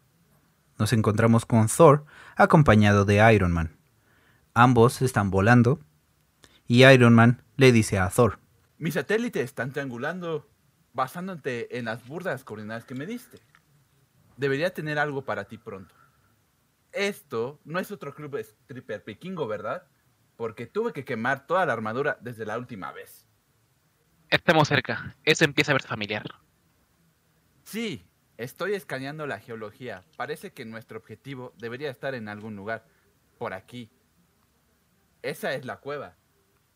Nos 0.82 0.94
encontramos 0.94 1.46
con 1.46 1.68
Thor 1.68 2.06
acompañado 2.36 3.06
de 3.06 3.18
Iron 3.36 3.52
Man. 3.52 3.78
Ambos 4.56 5.04
están 5.04 5.30
volando 5.30 5.80
y 6.66 6.84
Iron 6.86 7.14
Man 7.14 7.44
le 7.56 7.72
dice 7.72 8.00
a 8.00 8.10
Thor, 8.10 8.40
Mis 8.80 8.96
satélites 8.96 9.44
están 9.44 9.74
triangulando 9.74 10.50
basándote 10.94 11.78
en 11.78 11.86
las 11.86 12.08
burdas 12.08 12.44
coordenadas 12.44 12.84
que 12.84 12.96
me 12.96 13.06
diste. 13.06 13.38
Debería 14.38 14.74
tener 14.74 14.98
algo 14.98 15.24
para 15.24 15.44
ti 15.44 15.60
pronto. 15.60 15.94
Esto 16.94 17.60
no 17.64 17.78
es 17.78 17.92
otro 17.92 18.16
club 18.16 18.38
stripper 18.38 19.04
piquingo, 19.04 19.46
¿verdad? 19.46 19.84
Porque 20.36 20.66
tuve 20.66 20.94
que 20.94 21.06
quemar 21.06 21.46
toda 21.46 21.64
la 21.68 21.74
armadura 21.74 22.18
desde 22.22 22.44
la 22.44 22.58
última 22.58 22.92
vez. 22.92 23.28
Estamos 24.32 24.68
cerca. 24.68 25.16
Eso 25.26 25.46
empieza 25.46 25.74
a 25.74 25.76
verse 25.76 25.88
familiar. 25.88 26.26
Sí, 27.66 28.04
estoy 28.44 28.74
escaneando 28.74 29.28
la 29.28 29.40
geología. 29.40 30.04
Parece 30.18 30.52
que 30.52 30.66
nuestro 30.66 30.98
objetivo 30.98 31.54
debería 31.58 31.90
estar 31.90 32.16
en 32.16 32.28
algún 32.28 32.56
lugar. 32.56 32.86
Por 33.38 33.54
aquí. 33.54 33.90
Esa 35.22 35.54
es 35.54 35.66
la 35.66 35.78
cueva, 35.78 36.16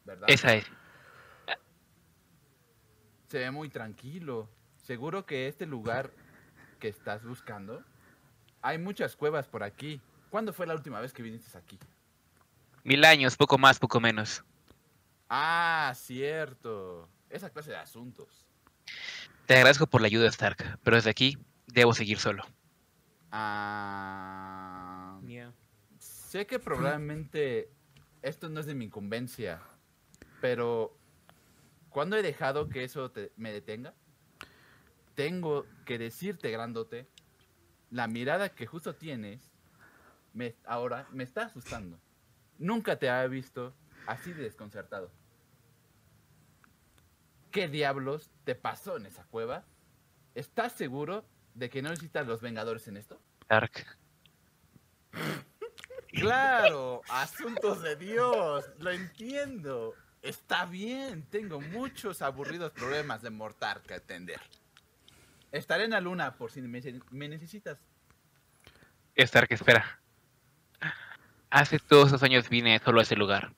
¿verdad? 0.04 0.30
Esa 0.30 0.54
es. 0.54 0.66
Se 3.28 3.40
ve 3.40 3.52
muy 3.52 3.70
tranquilo. 3.70 4.50
Seguro 4.78 5.26
que 5.26 5.48
este 5.48 5.66
lugar 5.66 6.12
que 6.80 6.88
estás 6.88 7.24
buscando. 7.24 7.84
Hay 8.62 8.78
muchas 8.78 9.16
cuevas 9.16 9.48
por 9.48 9.64
aquí. 9.64 10.02
¿Cuándo 10.30 10.54
fue 10.54 10.68
la 10.68 10.74
última 10.76 11.00
vez 11.00 11.14
que 11.14 11.24
viniste 11.24 11.56
aquí? 11.58 11.80
Mil 12.84 13.04
años, 13.06 13.36
poco 13.36 13.58
más, 13.58 13.80
poco 13.80 14.00
menos. 14.00 14.44
Ah, 15.30 15.92
cierto. 15.96 17.10
Esa 17.30 17.50
clase 17.50 17.72
de 17.72 17.78
asuntos. 17.78 18.46
Te 19.48 19.56
agradezco 19.56 19.88
por 19.88 20.02
la 20.02 20.08
ayuda, 20.08 20.28
Stark, 20.30 20.80
pero 20.84 20.96
desde 20.96 21.10
aquí 21.10 21.38
debo 21.76 21.94
seguir 21.94 22.18
solo. 22.18 22.44
Ah, 23.32 25.20
sé 26.00 26.48
que 26.48 26.58
probablemente 26.58 27.70
esto 28.22 28.50
no 28.50 28.62
es 28.62 28.66
de 28.66 28.74
mi 28.76 28.86
incumbencia, 28.86 29.62
pero 30.42 30.98
¿cuándo 31.90 32.16
he 32.16 32.22
dejado 32.22 32.70
que 32.70 32.84
eso 32.86 33.12
te- 33.12 33.32
me 33.36 33.52
detenga? 33.52 33.94
Tengo 35.16 35.66
que 35.86 35.98
decirte, 35.98 36.50
grandote, 36.50 37.08
la 37.92 38.08
mirada 38.08 38.50
que 38.50 38.66
justo 38.66 38.96
tienes 38.96 39.52
me, 40.34 40.56
ahora 40.66 41.08
me 41.12 41.24
está 41.24 41.44
asustando. 41.44 42.00
Nunca 42.58 42.98
te 42.98 43.10
había 43.10 43.28
visto 43.28 43.74
así 44.08 44.32
de 44.34 44.44
desconcertado. 44.44 45.12
¿Qué 47.52 47.68
diablos 47.68 48.32
te 48.44 48.56
pasó 48.56 48.98
en 48.98 49.06
esa 49.06 49.24
cueva? 49.26 49.64
¿Estás 50.36 50.74
seguro 50.74 51.24
de 51.56 51.70
que 51.70 51.82
no 51.82 51.90
necesitas 51.90 52.28
los 52.28 52.42
Vengadores 52.42 52.88
en 52.88 52.98
esto? 52.98 53.20
Stark. 53.42 53.86
Claro, 56.16 57.02
asuntos 57.10 57.82
de 57.82 57.98
Dios, 57.98 58.64
lo 58.80 58.90
entiendo. 58.90 59.94
Está 60.22 60.66
bien, 60.66 61.24
tengo 61.30 61.60
muchos 61.60 62.22
aburridos 62.22 62.72
problemas 62.72 63.22
de 63.22 63.32
mortal 63.32 63.82
que 63.86 63.96
atender. 63.96 64.40
Estaré 65.52 65.84
en 65.84 65.92
la 65.92 66.00
luna 66.00 66.36
por 66.36 66.52
si 66.52 66.62
me, 66.62 66.82
me 67.12 67.28
necesitas. 67.28 67.80
Stark, 69.16 69.52
espera. 69.52 70.00
Hace 71.50 71.80
todos 71.80 72.08
esos 72.08 72.24
años 72.24 72.48
vine 72.48 72.80
solo 72.80 73.02
a 73.02 73.04
ese 73.04 73.18
lugar, 73.18 73.54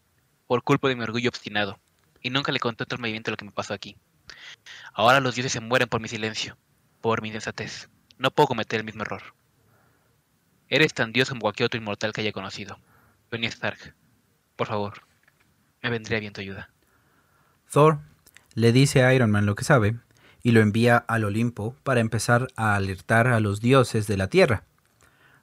por 0.47 0.63
culpa 0.63 0.87
de 0.87 0.95
mi 0.95 1.03
orgullo 1.03 1.29
obstinado, 1.29 1.79
y 2.21 2.31
nunca 2.31 2.51
le 2.51 2.59
conté 2.59 2.83
a 2.83 2.85
otro 2.85 2.97
movimiento 2.97 3.29
lo 3.29 3.37
que 3.37 3.45
me 3.45 3.51
pasó 3.51 3.75
aquí. 3.75 3.97
Ahora 4.93 5.19
los 5.19 5.35
dioses 5.35 5.51
se 5.51 5.59
mueren 5.59 5.87
por 5.87 6.01
mi 6.01 6.07
silencio, 6.07 6.57
por 7.07 7.21
mi 7.21 7.29
insensatez. 7.29 7.87
No 8.17 8.31
puedo 8.31 8.47
cometer 8.47 8.81
el 8.81 8.85
mismo 8.85 9.03
error. 9.03 9.21
Eres 10.67 10.93
tan 10.93 11.13
dios 11.13 11.29
como 11.29 11.39
cualquier 11.39 11.67
otro 11.67 11.79
inmortal 11.79 12.11
que 12.11 12.19
haya 12.19 12.33
conocido. 12.33 12.79
Tony 13.29 13.45
Stark, 13.45 13.95
por 14.57 14.67
favor, 14.67 15.03
me 15.81 15.89
vendría 15.89 16.19
bien 16.19 16.33
tu 16.33 16.41
ayuda. 16.41 16.69
Thor 17.71 17.99
le 18.55 18.73
dice 18.73 19.03
a 19.03 19.13
Iron 19.13 19.31
Man 19.31 19.45
lo 19.45 19.55
que 19.55 19.63
sabe 19.63 19.95
y 20.43 20.51
lo 20.51 20.59
envía 20.59 20.97
al 20.97 21.23
Olimpo 21.23 21.77
para 21.83 22.01
empezar 22.01 22.49
a 22.57 22.75
alertar 22.75 23.27
a 23.27 23.39
los 23.39 23.61
dioses 23.61 24.05
de 24.07 24.17
la 24.17 24.27
Tierra. 24.27 24.65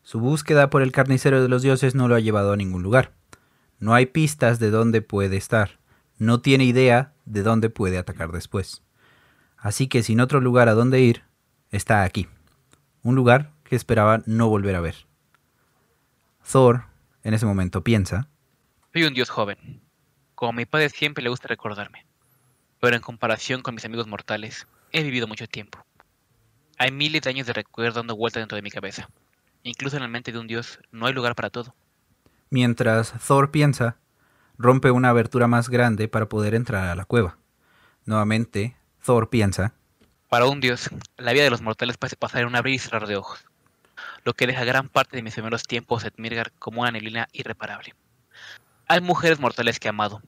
Su 0.03 0.21
búsqueda 0.21 0.69
por 0.69 0.83
el 0.83 0.93
carnicero 0.93 1.41
de 1.41 1.49
los 1.49 1.63
dioses 1.63 1.95
no 1.95 2.09
lo 2.09 2.15
ha 2.15 2.21
llevado 2.21 2.53
a 2.53 2.59
ningún 2.59 2.83
lugar. 2.83 3.13
No 3.79 3.95
hay 3.95 4.05
pistas 4.05 4.59
de 4.59 4.69
dónde 4.69 5.01
puede 5.01 5.39
estar. 5.39 5.79
No 6.19 6.43
tiene 6.43 6.65
idea 6.65 7.15
de 7.25 7.43
dónde 7.43 7.71
puede 7.71 7.97
atacar 7.97 8.33
después. 8.33 8.83
Así 9.57 9.89
que 9.89 10.03
sin 10.03 10.21
otro 10.21 10.43
lugar 10.43 10.69
a 10.69 10.75
donde 10.75 11.01
ir, 11.01 11.23
está 11.77 12.03
aquí. 12.03 12.29
Un 13.03 13.15
lugar 13.15 13.51
que 13.65 13.77
esperaba 13.77 14.23
no 14.27 14.49
volver 14.49 14.77
a 14.77 14.81
ver. 14.81 14.95
Thor, 16.51 16.85
en 17.23 17.35
ese 17.35 17.47
momento, 17.47 17.83
piensa, 17.83 18.29
Soy 18.93 19.03
un 19.05 19.15
dios 19.15 19.29
joven. 19.29 19.81
Como 20.37 20.53
mi 20.53 20.67
padre 20.67 20.89
siempre 20.89 21.25
le 21.25 21.31
gusta 21.31 21.49
recordarme. 21.49 22.07
Pero 22.81 22.95
en 22.95 23.03
comparación 23.03 23.63
con 23.63 23.75
mis 23.75 23.85
amigos 23.85 24.07
mortales, 24.07 24.69
he 24.93 25.03
vivido 25.03 25.27
mucho 25.27 25.49
tiempo. 25.49 25.85
Hay 26.79 26.93
miles 26.93 27.23
de 27.23 27.31
años 27.31 27.47
de 27.47 27.55
recuerdo 27.55 28.01
dando 28.01 28.17
vueltas 28.17 28.43
dentro 28.43 28.57
de 28.57 28.63
mi 28.63 28.71
cabeza. 28.71 29.09
Incluso 29.65 29.97
en 29.97 30.03
la 30.03 30.09
mente 30.09 30.31
de 30.31 30.39
un 30.39 30.47
dios 30.47 30.79
no 30.93 31.07
hay 31.07 31.13
lugar 31.13 31.35
para 31.35 31.51
todo. 31.51 31.75
Mientras 32.51 33.15
Thor 33.27 33.51
piensa, 33.51 33.97
rompe 34.59 34.91
una 34.91 35.09
abertura 35.09 35.49
más 35.49 35.71
grande 35.71 36.07
para 36.07 36.29
poder 36.29 36.55
entrar 36.55 36.89
a 36.89 36.95
la 36.95 37.05
cueva. 37.05 37.39
Nuevamente, 38.05 38.77
Thor 39.05 39.31
piensa, 39.31 39.75
Para 40.35 40.47
un 40.47 40.59
dios, 40.59 40.91
la 41.17 41.33
vida 41.33 41.45
de 41.45 41.51
los 41.51 41.63
mortales 41.63 41.97
parece 41.97 42.17
pasar 42.17 42.41
en 42.41 42.49
un 42.49 42.57
abrir 42.57 42.75
y 42.75 42.79
cerrar 42.81 43.07
de 43.07 43.15
ojos, 43.15 43.47
lo 44.25 44.35
que 44.35 44.49
deja 44.49 44.65
gran 44.65 44.89
parte 44.89 45.17
de 45.17 45.23
mis 45.23 45.35
primeros 45.35 45.63
tiempos 45.63 46.03
en 46.03 46.11
Midgard 46.17 46.51
como 46.59 46.81
una 46.81 46.91
neblina 46.91 47.29
irreparable. 47.31 47.95
Hay 48.89 49.01
mujeres 49.01 49.39
mortales 49.39 49.79
que 49.79 49.87
he 49.87 49.91
amado, 49.91 50.23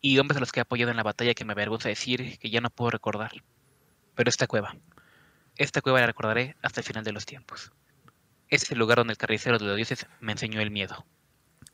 y 0.00 0.20
hombres 0.20 0.36
a 0.36 0.40
los 0.40 0.52
que 0.52 0.60
he 0.60 0.62
apoyado 0.62 0.92
en 0.92 0.96
la 0.96 1.02
batalla 1.02 1.34
que 1.34 1.44
me 1.44 1.50
avergüenza 1.50 1.88
decir 1.88 2.38
que 2.38 2.48
ya 2.48 2.60
no 2.60 2.70
puedo 2.70 2.92
recordar. 2.92 3.32
Pero 4.14 4.28
esta 4.28 4.46
cueva, 4.46 4.76
esta 5.56 5.82
cueva 5.82 5.98
la 5.98 6.06
recordaré 6.06 6.54
hasta 6.62 6.82
el 6.82 6.86
final 6.86 7.02
de 7.02 7.10
los 7.10 7.26
tiempos. 7.26 7.72
Ese 8.46 8.66
es 8.66 8.70
el 8.70 8.78
lugar 8.78 8.98
donde 8.98 9.14
el 9.14 9.18
carnicero 9.18 9.58
de 9.58 9.64
los 9.64 9.74
dioses 9.74 10.06
me 10.20 10.30
enseñó 10.30 10.60
el 10.60 10.70
miedo. 10.70 11.04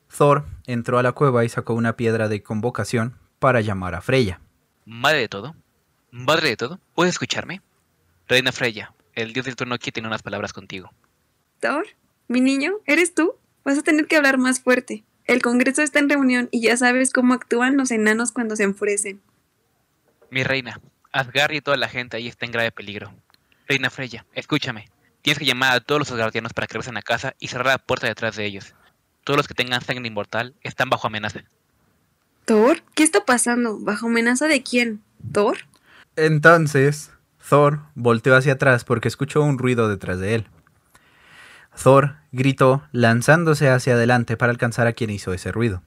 Thor 0.09 0.47
entró 0.67 0.99
a 0.99 1.03
la 1.03 1.13
cueva 1.13 1.45
y 1.45 1.51
sacó 1.51 1.75
una 1.75 1.95
piedra 1.95 2.31
de 2.31 2.43
convocación 2.43 3.19
para 3.39 3.61
llamar 3.61 3.95
a 3.95 4.01
Freya. 4.01 4.41
Madre 4.87 5.19
de 5.19 5.29
todo, 5.29 5.55
madre 6.11 6.49
de 6.49 6.57
todo, 6.57 6.81
¿puedes 6.95 7.15
escucharme? 7.15 7.63
Reina 8.29 8.53
Freya, 8.53 8.93
el 9.15 9.33
dios 9.33 9.47
del 9.47 9.57
trono 9.57 9.75
aquí 9.75 9.91
tiene 9.93 10.09
unas 10.09 10.23
palabras 10.23 10.53
contigo. 10.53 10.93
Thor, 11.61 11.87
mi 12.29 12.41
niño, 12.41 12.75
¿eres 12.87 13.15
tú? 13.15 13.35
Vas 13.65 13.79
a 13.79 13.83
tener 13.83 14.07
que 14.07 14.17
hablar 14.17 14.39
más 14.39 14.61
fuerte. 14.61 15.05
El 15.27 15.43
Congreso 15.43 15.83
está 15.83 15.99
en 15.99 16.09
reunión 16.09 16.49
y 16.51 16.63
ya 16.63 16.77
sabes 16.77 17.13
cómo 17.13 17.35
actúan 17.35 17.77
los 17.77 17.91
enanos 17.91 18.33
cuando 18.33 18.57
se 18.57 18.65
enfurecen. 18.65 19.21
Mi 20.31 20.43
reina, 20.43 20.81
Asgard 21.13 21.53
y 21.53 21.61
toda 21.61 21.77
la 21.77 21.89
gente 21.89 22.17
ahí 22.17 22.29
está 22.29 22.47
en 22.47 22.53
grave 22.53 22.73
peligro. 22.73 23.13
Reina 23.69 23.91
Freya, 23.91 24.27
escúchame. 24.35 24.89
Tienes 25.23 25.39
que 25.39 25.45
llamar 25.45 25.73
a 25.73 25.81
todos 25.81 25.99
los 25.99 26.11
asgardianos 26.11 26.53
para 26.53 26.67
que 26.67 26.75
regresen 26.75 26.97
a 26.97 27.03
casa 27.03 27.35
y 27.39 27.49
cerrar 27.49 27.67
la 27.67 27.79
puerta 27.79 28.07
detrás 28.07 28.37
de 28.37 28.47
ellos. 28.47 28.75
Todos 29.25 29.37
los 29.37 29.49
que 29.49 29.55
tengan 29.55 29.83
sangre 29.83 30.07
inmortal 30.09 30.55
están 30.63 30.89
bajo 30.89 31.07
amenaza. 31.07 31.45
¿Thor? 32.47 32.83
¿Qué 32.95 33.03
está 33.03 33.25
pasando? 33.25 33.79
¿Bajo 33.79 34.07
amenaza 34.07 34.47
de 34.47 34.63
quién? 34.63 35.03
¿Thor? 35.33 35.59
Entonces, 36.23 37.13
Thor 37.49 37.81
volteó 37.95 38.37
hacia 38.37 38.53
atrás 38.53 38.85
porque 38.85 39.09
escuchó 39.09 39.41
un 39.41 39.57
ruido 39.57 39.89
detrás 39.89 40.19
de 40.21 40.35
él. 40.35 40.49
Thor 41.83 42.17
gritó, 42.31 42.83
lanzándose 42.93 43.71
hacia 43.71 43.95
adelante 43.95 44.37
para 44.37 44.53
alcanzar 44.53 44.87
a 44.87 44.93
quien 44.93 45.09
hizo 45.09 45.33
ese 45.33 45.51
ruido. 45.51 45.83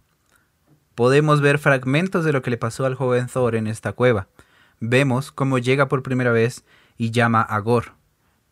Podemos 0.95 1.39
ver 1.39 1.59
fragmentos 1.59 2.25
de 2.25 2.33
lo 2.33 2.41
que 2.41 2.49
le 2.49 2.57
pasó 2.57 2.87
al 2.87 2.95
joven 2.95 3.27
Thor 3.27 3.53
en 3.53 3.67
esta 3.67 3.91
cueva. 3.93 4.27
Vemos 4.79 5.31
cómo 5.31 5.59
llega 5.59 5.87
por 5.87 6.01
primera 6.01 6.31
vez 6.31 6.63
y 6.97 7.11
llama 7.11 7.43
a 7.43 7.59
Gor. 7.59 7.93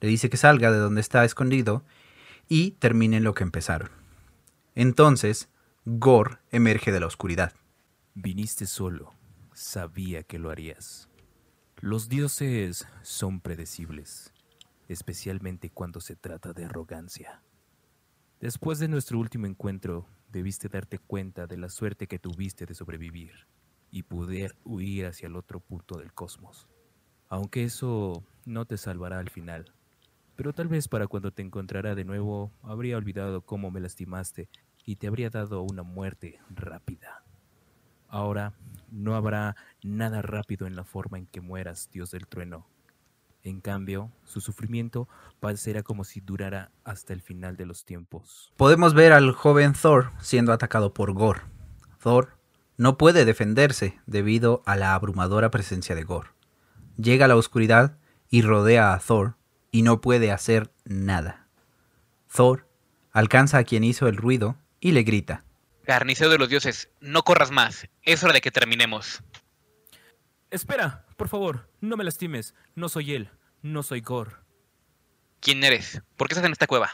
Le 0.01 0.07
dice 0.07 0.29
que 0.29 0.37
salga 0.37 0.71
de 0.71 0.77
donde 0.77 1.01
está 1.01 1.25
escondido 1.25 1.83
y 2.47 2.71
terminen 2.73 3.23
lo 3.23 3.33
que 3.33 3.43
empezaron. 3.43 3.89
Entonces, 4.75 5.49
Gor 5.85 6.41
emerge 6.51 6.91
de 6.91 6.99
la 6.99 7.07
oscuridad. 7.07 7.53
Viniste 8.13 8.67
solo. 8.67 9.15
Sabía 9.55 10.21
que 10.21 10.37
lo 10.37 10.51
harías. 10.51 11.10
Los 11.83 12.09
dioses 12.09 12.87
son 13.01 13.41
predecibles, 13.41 14.31
especialmente 14.87 15.71
cuando 15.71 15.99
se 15.99 16.15
trata 16.15 16.53
de 16.53 16.65
arrogancia. 16.65 17.41
Después 18.39 18.77
de 18.77 18.87
nuestro 18.87 19.17
último 19.17 19.47
encuentro, 19.47 20.05
debiste 20.29 20.69
darte 20.69 20.99
cuenta 20.99 21.47
de 21.47 21.57
la 21.57 21.69
suerte 21.69 22.05
que 22.05 22.19
tuviste 22.19 22.67
de 22.67 22.75
sobrevivir 22.75 23.31
y 23.89 24.03
poder 24.03 24.55
huir 24.63 25.07
hacia 25.07 25.25
el 25.25 25.35
otro 25.35 25.59
punto 25.59 25.97
del 25.97 26.13
cosmos. 26.13 26.69
Aunque 27.29 27.63
eso 27.63 28.23
no 28.45 28.65
te 28.65 28.77
salvará 28.77 29.17
al 29.17 29.31
final. 29.31 29.73
Pero 30.35 30.53
tal 30.53 30.67
vez 30.67 30.87
para 30.87 31.07
cuando 31.07 31.31
te 31.31 31.41
encontrara 31.41 31.95
de 31.95 32.05
nuevo, 32.05 32.51
habría 32.61 32.95
olvidado 32.95 33.41
cómo 33.41 33.71
me 33.71 33.79
lastimaste 33.79 34.49
y 34.85 34.97
te 34.97 35.07
habría 35.07 35.31
dado 35.31 35.63
una 35.63 35.81
muerte 35.81 36.39
rápida. 36.51 37.20
Ahora 38.11 38.53
no 38.91 39.15
habrá 39.15 39.55
nada 39.81 40.21
rápido 40.21 40.67
en 40.67 40.75
la 40.75 40.83
forma 40.83 41.17
en 41.17 41.25
que 41.25 41.39
mueras, 41.39 41.89
Dios 41.93 42.11
del 42.11 42.27
trueno. 42.27 42.67
En 43.41 43.61
cambio, 43.61 44.11
su 44.25 44.41
sufrimiento 44.41 45.07
parecerá 45.39 45.81
como 45.81 46.03
si 46.03 46.19
durara 46.19 46.71
hasta 46.83 47.13
el 47.13 47.21
final 47.21 47.55
de 47.55 47.65
los 47.65 47.85
tiempos. 47.85 48.53
Podemos 48.57 48.93
ver 48.93 49.13
al 49.13 49.31
joven 49.31 49.73
Thor 49.73 50.11
siendo 50.19 50.51
atacado 50.51 50.93
por 50.93 51.13
Gor. 51.13 51.43
Thor 52.03 52.37
no 52.77 52.97
puede 52.97 53.23
defenderse 53.23 53.97
debido 54.05 54.61
a 54.65 54.75
la 54.75 54.93
abrumadora 54.93 55.49
presencia 55.49 55.95
de 55.95 56.03
Gor. 56.03 56.33
Llega 56.97 57.25
a 57.25 57.27
la 57.29 57.37
oscuridad 57.37 57.97
y 58.29 58.41
rodea 58.41 58.93
a 58.93 58.99
Thor 58.99 59.37
y 59.71 59.83
no 59.83 60.01
puede 60.01 60.33
hacer 60.33 60.69
nada. 60.83 61.47
Thor 62.31 62.67
alcanza 63.13 63.57
a 63.57 63.63
quien 63.63 63.85
hizo 63.85 64.07
el 64.07 64.17
ruido 64.17 64.57
y 64.81 64.91
le 64.91 65.03
grita. 65.03 65.45
Carnicero 65.91 66.29
de 66.29 66.37
los 66.37 66.47
dioses, 66.47 66.89
no 67.01 67.23
corras 67.23 67.51
más. 67.51 67.85
Es 68.03 68.23
hora 68.23 68.31
de 68.31 68.39
que 68.39 68.49
terminemos. 68.49 69.21
Espera, 70.49 71.05
por 71.17 71.27
favor, 71.27 71.69
no 71.81 71.97
me 71.97 72.05
lastimes. 72.05 72.55
No 72.75 72.87
soy 72.87 73.11
él, 73.11 73.29
no 73.61 73.83
soy 73.83 73.99
Gor. 73.99 74.45
¿Quién 75.41 75.65
eres? 75.65 76.01
¿Por 76.15 76.29
qué 76.29 76.33
estás 76.33 76.45
en 76.45 76.53
esta 76.53 76.65
cueva? 76.65 76.91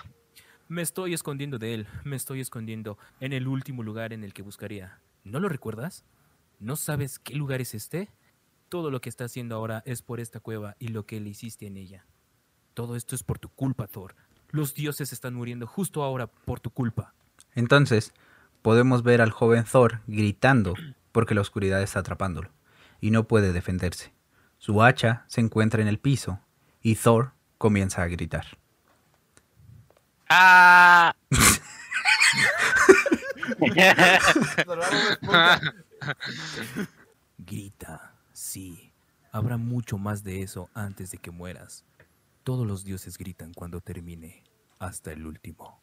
Me 0.68 0.82
estoy 0.82 1.14
escondiendo 1.14 1.60
de 1.60 1.76
él, 1.76 1.88
me 2.06 2.16
estoy 2.16 2.42
escondiendo 2.42 2.98
en 3.20 3.34
el 3.34 3.48
último 3.48 3.84
lugar 3.84 4.14
en 4.14 4.24
el 4.24 4.34
que 4.34 4.42
buscaría. 4.42 5.00
¿No 5.24 5.40
lo 5.40 5.48
recuerdas? 5.48 6.04
¿No 6.58 6.76
sabes 6.76 7.20
qué 7.20 7.36
lugar 7.36 7.62
es 7.62 7.76
este? 7.76 8.10
Todo 8.68 8.90
lo 8.90 9.00
que 9.00 9.10
está 9.10 9.26
haciendo 9.26 9.54
ahora 9.54 9.84
es 9.86 10.02
por 10.02 10.20
esta 10.20 10.40
cueva 10.40 10.76
y 10.80 10.88
lo 10.88 11.06
que 11.06 11.20
le 11.20 11.30
hiciste 11.30 11.68
en 11.68 11.78
ella. 11.78 12.08
Todo 12.74 12.96
esto 12.96 13.14
es 13.14 13.22
por 13.22 13.38
tu 13.38 13.50
culpa, 13.50 13.86
Thor. 13.86 14.16
Los 14.50 14.74
dioses 14.74 15.14
están 15.14 15.36
muriendo 15.36 15.68
justo 15.68 16.02
ahora 16.02 16.26
por 16.26 16.60
tu 16.60 16.72
culpa. 16.72 17.14
Entonces, 17.54 18.12
podemos 18.67 19.01
ver 19.01 19.21
al 19.21 19.32
joven 19.32 19.63
Thor 19.63 20.01
gritando 20.08 20.73
porque 21.13 21.34
la 21.34 21.39
oscuridad 21.39 21.82
está 21.82 21.99
atrapándolo 21.99 22.51
y 22.99 23.12
no 23.12 23.25
puede 23.25 23.53
defenderse. 23.53 24.12
Su 24.58 24.84
hacha 24.84 25.23
se 25.30 25.39
encuentra 25.39 25.82
en 25.82 25.88
el 25.88 25.99
piso 25.99 26.41
y 26.82 26.95
Thor 26.95 27.32
comienza 27.58 28.03
a 28.03 28.08
gritar. 28.08 28.45
¡Ah! 30.27 31.15
Grita, 37.38 38.15
sí. 38.34 38.91
Habrá 39.32 39.56
mucho 39.56 39.97
más 39.97 40.25
de 40.25 40.41
eso 40.41 40.69
antes 40.73 41.12
de 41.12 41.19
que 41.19 41.32
mueras. 41.32 41.86
Todos 42.43 42.67
los 42.67 42.84
dioses 42.84 43.17
gritan 43.17 43.53
cuando 43.53 43.80
termine, 43.80 44.43
hasta 44.77 45.13
el 45.13 45.25
último. 45.25 45.82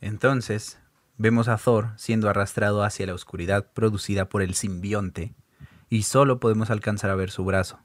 Entonces, 0.00 0.78
vemos 1.18 1.48
a 1.48 1.56
Thor 1.56 1.90
siendo 1.96 2.28
arrastrado 2.28 2.82
hacia 2.82 3.06
la 3.06 3.14
oscuridad 3.14 3.72
producida 3.72 4.28
por 4.28 4.42
el 4.42 4.54
simbionte 4.54 5.34
y 5.88 6.02
solo 6.02 6.40
podemos 6.40 6.70
alcanzar 6.70 7.10
a 7.10 7.14
ver 7.14 7.30
su 7.30 7.44
brazo, 7.44 7.78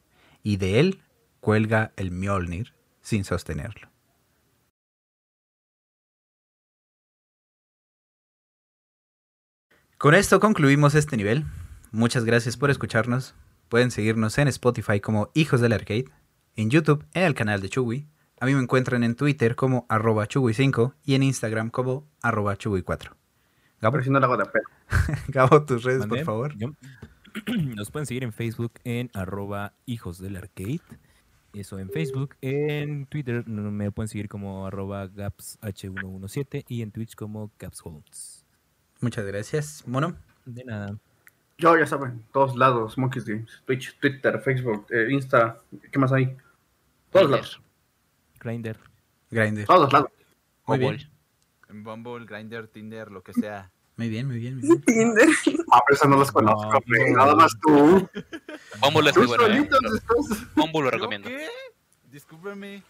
y 0.43 0.57
de 0.57 0.79
él 0.79 1.01
cuelga 1.39 1.93
el 1.95 2.11
Mjolnir 2.11 2.73
sin 3.01 3.23
sostenerlo. 3.23 3.89
Con 9.97 10.15
esto 10.15 10.39
concluimos 10.39 10.95
este 10.95 11.15
nivel. 11.15 11.45
Muchas 11.91 12.25
gracias 12.25 12.57
por 12.57 12.71
escucharnos. 12.71 13.35
Pueden 13.69 13.91
seguirnos 13.91 14.37
en 14.39 14.47
Spotify 14.47 14.99
como 14.99 15.29
Hijos 15.35 15.61
del 15.61 15.73
Arcade, 15.73 16.05
en 16.55 16.71
YouTube 16.71 17.05
en 17.13 17.23
el 17.23 17.35
canal 17.35 17.61
de 17.61 17.69
Chugui. 17.69 18.07
A 18.39 18.47
mí 18.47 18.55
me 18.55 18.61
encuentran 18.63 19.03
en 19.03 19.15
Twitter 19.15 19.55
como 19.55 19.85
arroba 19.89 20.27
chugui5 20.27 20.95
y 21.03 21.13
en 21.13 21.21
Instagram 21.21 21.69
como 21.69 22.09
arroba 22.23 22.57
chugui4. 22.57 23.20
Gabo, 23.81 23.93
Pero 23.93 24.03
si 24.03 24.09
no 24.11 24.19
la 24.19 24.25
hago 24.27 24.37
de 24.37 24.45
pedo. 24.45 24.63
Gabo, 25.29 25.65
tus 25.65 25.83
redes, 25.83 26.05
por 26.05 26.23
favor. 26.23 26.55
Yo- 26.57 26.73
Nos 27.75 27.89
pueden 27.91 28.05
seguir 28.05 28.23
en 28.23 28.33
Facebook 28.33 28.73
en 28.83 29.09
arroba 29.13 29.73
hijos 29.85 30.19
del 30.19 30.35
arcade. 30.35 30.81
Eso 31.53 31.79
en 31.79 31.89
Facebook. 31.89 32.35
En 32.41 33.05
Twitter 33.07 33.45
me 33.47 33.91
pueden 33.91 34.07
seguir 34.07 34.29
como 34.29 34.67
arroba 34.67 35.07
gapsh117 35.07 36.65
y 36.67 36.81
en 36.81 36.91
Twitch 36.91 37.15
como 37.15 37.51
gapsholmes. 37.59 38.45
Muchas 39.01 39.25
gracias. 39.25 39.83
Mono, 39.87 40.15
De 40.45 40.63
nada. 40.63 40.97
Yo, 41.57 41.77
ya 41.77 41.85
saben, 41.85 42.23
todos 42.33 42.55
lados, 42.55 42.97
Monkeys 42.97 43.25
Games, 43.25 43.61
Twitch, 43.65 43.95
Twitter, 43.99 44.39
Facebook, 44.41 44.87
eh, 44.89 45.07
Insta, 45.11 45.59
¿qué 45.91 45.99
más 45.99 46.11
hay? 46.11 46.35
Todos 47.11 47.29
lados, 47.29 47.61
Grinder. 48.39 48.77
Grindr. 49.29 49.65
todos 49.65 49.93
lados. 49.93 50.09
Muy 50.65 50.79
bien. 50.79 50.97
En 51.71 51.83
Bumble, 51.83 52.25
Grindr, 52.25 52.67
Tinder, 52.67 53.09
lo 53.11 53.23
que 53.23 53.33
sea. 53.33 53.71
Muy 53.97 54.09
bien, 54.09 54.27
muy 54.27 54.39
bien. 54.39 54.57
Muy 54.57 54.67
bien. 54.67 54.81
Tinder. 55.15 55.29
Ah, 55.71 55.79
pero 55.87 55.95
esa 55.95 56.07
no 56.07 56.17
las 56.17 56.31
conozco, 56.31 56.71
No, 56.73 56.79
güey. 56.87 57.11
no. 57.11 57.17
Nada 57.17 57.35
más 57.35 57.51
tú. 57.61 58.09
Bumble 58.81 59.09
es 59.09 59.17
muy 59.17 59.27
bueno, 59.27 59.47
¿eh? 59.47 59.69
Bumble 60.55 60.79
lo 60.81 60.85
¿Yo 60.85 60.91
recomiendo. 60.91 61.29
qué? 61.29 61.47
Discúlpeme. 62.11 62.83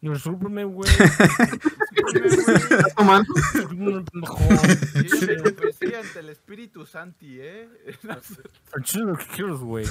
Discúlpame, 0.00 0.64
güey. 0.64 0.90
Discúlpeme, 0.90 2.28
güey. 2.44 2.56
estás 2.56 2.94
tomando. 2.94 3.34
Yo 3.72 5.44
confesé 5.44 5.96
ante 5.96 6.18
el 6.20 6.28
Espíritu 6.30 6.86
Santi, 6.86 7.38
¿eh? 7.40 7.68
Chido, 8.82 9.16
¿qué 9.16 9.24
quieres, 9.34 9.58
güey? 9.58 9.86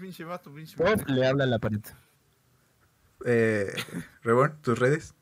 Pinche 0.00 0.24
vato, 0.24 0.52
pinche 0.52 0.76
vato. 0.82 1.04
Le 1.06 1.26
habla 1.26 1.44
a 1.44 1.46
la 1.48 1.58
pared. 1.58 1.80
Eh, 3.24 3.72
Reborn, 4.22 4.60
tus 4.62 4.78
redes. 4.78 5.14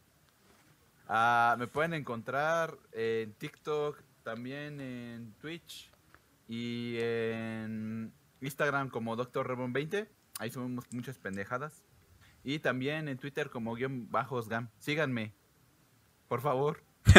Ah, 1.12 1.56
me 1.58 1.66
pueden 1.66 1.92
encontrar 1.92 2.78
en 2.92 3.32
TikTok, 3.34 4.00
también 4.22 4.80
en 4.80 5.32
Twitch 5.40 5.90
y 6.46 6.98
en 7.00 8.12
Instagram 8.40 8.90
como 8.90 9.16
Dr. 9.16 9.44
Rebon 9.44 9.72
20. 9.72 10.08
Ahí 10.38 10.50
subimos 10.52 10.84
muchas 10.92 11.18
pendejadas. 11.18 11.82
Y 12.44 12.60
también 12.60 13.08
en 13.08 13.18
Twitter 13.18 13.50
como 13.50 13.74
guion 13.74 14.08
bajos 14.12 14.48
gam. 14.48 14.68
Síganme, 14.78 15.34
por 16.28 16.42
favor. 16.42 16.84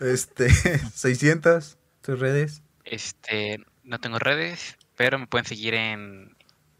Este, 0.00 0.48
600, 0.94 1.76
tus 2.00 2.18
redes. 2.18 2.62
Este, 2.84 3.62
no 3.84 4.00
tengo 4.00 4.18
redes, 4.18 4.78
pero 4.96 5.18
me 5.18 5.26
pueden 5.26 5.44
seguir 5.44 5.74
en 5.74 6.34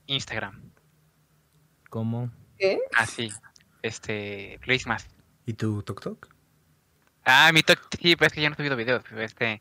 Instagram. 0.07 0.70
¿Cómo? 1.91 2.31
Así. 2.97 3.31
Este, 3.83 4.59
Luis 4.65 4.87
más. 4.87 5.07
¿Y 5.47 5.53
tu 5.55 5.83
TokTok? 5.83 6.29
Ah, 7.25 7.51
mi 7.53 7.63
TikTok, 7.63 8.01
sí, 8.01 8.17
pero 8.17 8.27
es 8.29 8.33
que 8.33 8.41
ya 8.41 8.49
no 8.49 8.55
he 8.55 8.57
subido 8.57 8.77
videos. 8.77 9.05
Este, 9.19 9.61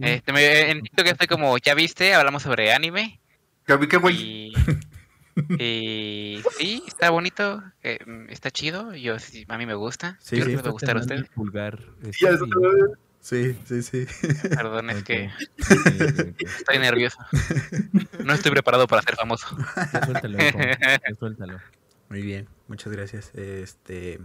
este 0.00 0.32
me- 0.32 0.70
en 0.70 0.82
TikTok 0.82 1.06
estoy 1.06 1.26
como, 1.28 1.56
ya 1.58 1.74
viste, 1.74 2.14
hablamos 2.14 2.42
sobre 2.42 2.72
anime. 2.72 3.20
Ya 3.68 3.76
vi 3.76 3.86
que, 3.88 3.96
güey. 3.96 4.16
Y, 4.16 4.52
y 5.58 6.42
sí, 6.56 6.82
está 6.86 7.10
bonito, 7.10 7.62
eh, 7.82 7.98
mm, 8.06 8.30
está 8.30 8.50
chido. 8.50 8.94
Yo 8.94 9.18
sí, 9.18 9.44
a 9.48 9.58
mí 9.58 9.66
me 9.66 9.74
gusta. 9.74 10.16
Sí, 10.20 10.36
Yo 10.36 10.44
sí, 10.44 10.44
creo 10.44 10.46
que 10.46 10.56
les 10.56 10.64
va 10.64 10.68
a 10.68 10.72
gustar 10.72 10.96
a 10.96 11.00
ustedes. 11.00 11.28
Pulgar. 11.30 11.78
Ya, 12.20 12.30
eso 12.30 12.46
te- 12.46 12.96
Sí, 13.26 13.58
sí, 13.64 13.82
sí. 13.82 14.06
Perdón, 14.50 14.88
es 14.90 15.02
que 15.02 15.32
que. 15.56 16.36
estoy 16.44 16.78
nervioso. 16.78 17.18
No 18.24 18.32
estoy 18.32 18.52
preparado 18.52 18.86
para 18.86 19.02
ser 19.02 19.16
famoso. 19.16 19.48
Suéltalo, 20.04 20.38
ya 20.38 21.00
Suéltalo. 21.18 21.58
Muy 22.08 22.22
bien, 22.22 22.46
muchas 22.68 22.92
gracias. 22.92 23.34
Este, 23.34 24.20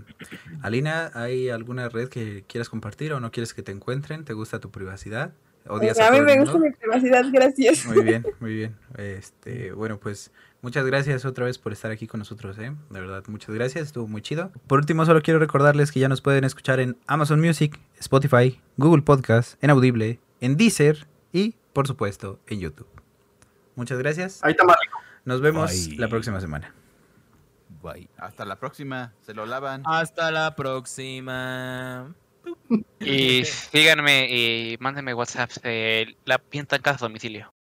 Alina, 0.61 1.09
¿hay 1.15 1.49
alguna 1.49 1.89
red 1.89 2.09
que 2.09 2.43
quieras 2.47 2.69
compartir 2.69 3.11
o 3.13 3.19
no 3.19 3.31
quieres 3.31 3.55
que 3.55 3.63
te 3.63 3.71
encuentren? 3.71 4.23
¿Te 4.23 4.33
gusta 4.33 4.59
tu 4.59 4.69
privacidad? 4.69 5.33
¿Odias 5.67 5.99
a 5.99 6.07
a 6.07 6.11
mí 6.11 6.17
todo 6.17 6.25
me 6.25 6.33
el 6.33 6.39
gusta 6.39 6.57
mi 6.57 6.71
privacidad, 6.71 7.25
gracias. 7.31 7.85
Muy 7.85 8.03
bien, 8.03 8.25
muy 8.39 8.53
bien. 8.53 8.75
Este, 8.97 9.71
bueno, 9.73 9.99
pues 9.99 10.31
muchas 10.61 10.85
gracias 10.85 11.25
otra 11.25 11.45
vez 11.45 11.57
por 11.57 11.71
estar 11.71 11.91
aquí 11.91 12.07
con 12.07 12.19
nosotros, 12.19 12.57
¿eh? 12.59 12.73
De 12.89 12.99
verdad, 12.99 13.23
muchas 13.27 13.53
gracias, 13.53 13.87
estuvo 13.87 14.07
muy 14.07 14.21
chido. 14.21 14.51
Por 14.67 14.79
último, 14.79 15.05
solo 15.05 15.21
quiero 15.21 15.39
recordarles 15.39 15.91
que 15.91 15.99
ya 15.99 16.09
nos 16.09 16.21
pueden 16.21 16.43
escuchar 16.43 16.79
en 16.79 16.97
Amazon 17.07 17.39
Music, 17.39 17.79
Spotify, 17.99 18.59
Google 18.77 19.03
Podcast, 19.03 19.61
en 19.63 19.69
Audible, 19.69 20.19
en 20.39 20.57
Deezer 20.57 21.07
y, 21.31 21.55
por 21.73 21.87
supuesto, 21.87 22.39
en 22.47 22.59
YouTube. 22.59 22.87
Muchas 23.75 23.99
gracias. 23.99 24.39
Ahí 24.43 24.51
está. 24.51 24.65
Nos 25.25 25.41
vemos 25.41 25.87
Bye. 25.87 25.97
la 25.97 26.07
próxima 26.07 26.41
semana. 26.41 26.73
Bye. 27.81 28.09
Hasta 28.17 28.45
la 28.45 28.57
próxima. 28.57 29.13
Se 29.21 29.33
lo 29.33 29.45
lavan. 29.45 29.83
Hasta 29.85 30.31
la 30.31 30.55
próxima. 30.55 32.13
Y 32.99 33.43
síganme 33.71 34.27
y 34.29 34.77
mándenme 34.79 35.13
WhatsApp. 35.13 35.51
Eh, 35.63 36.15
la 36.25 36.37
pinta 36.37 36.75
en 36.75 36.81
casa 36.81 37.05
a 37.05 37.07
domicilio. 37.07 37.53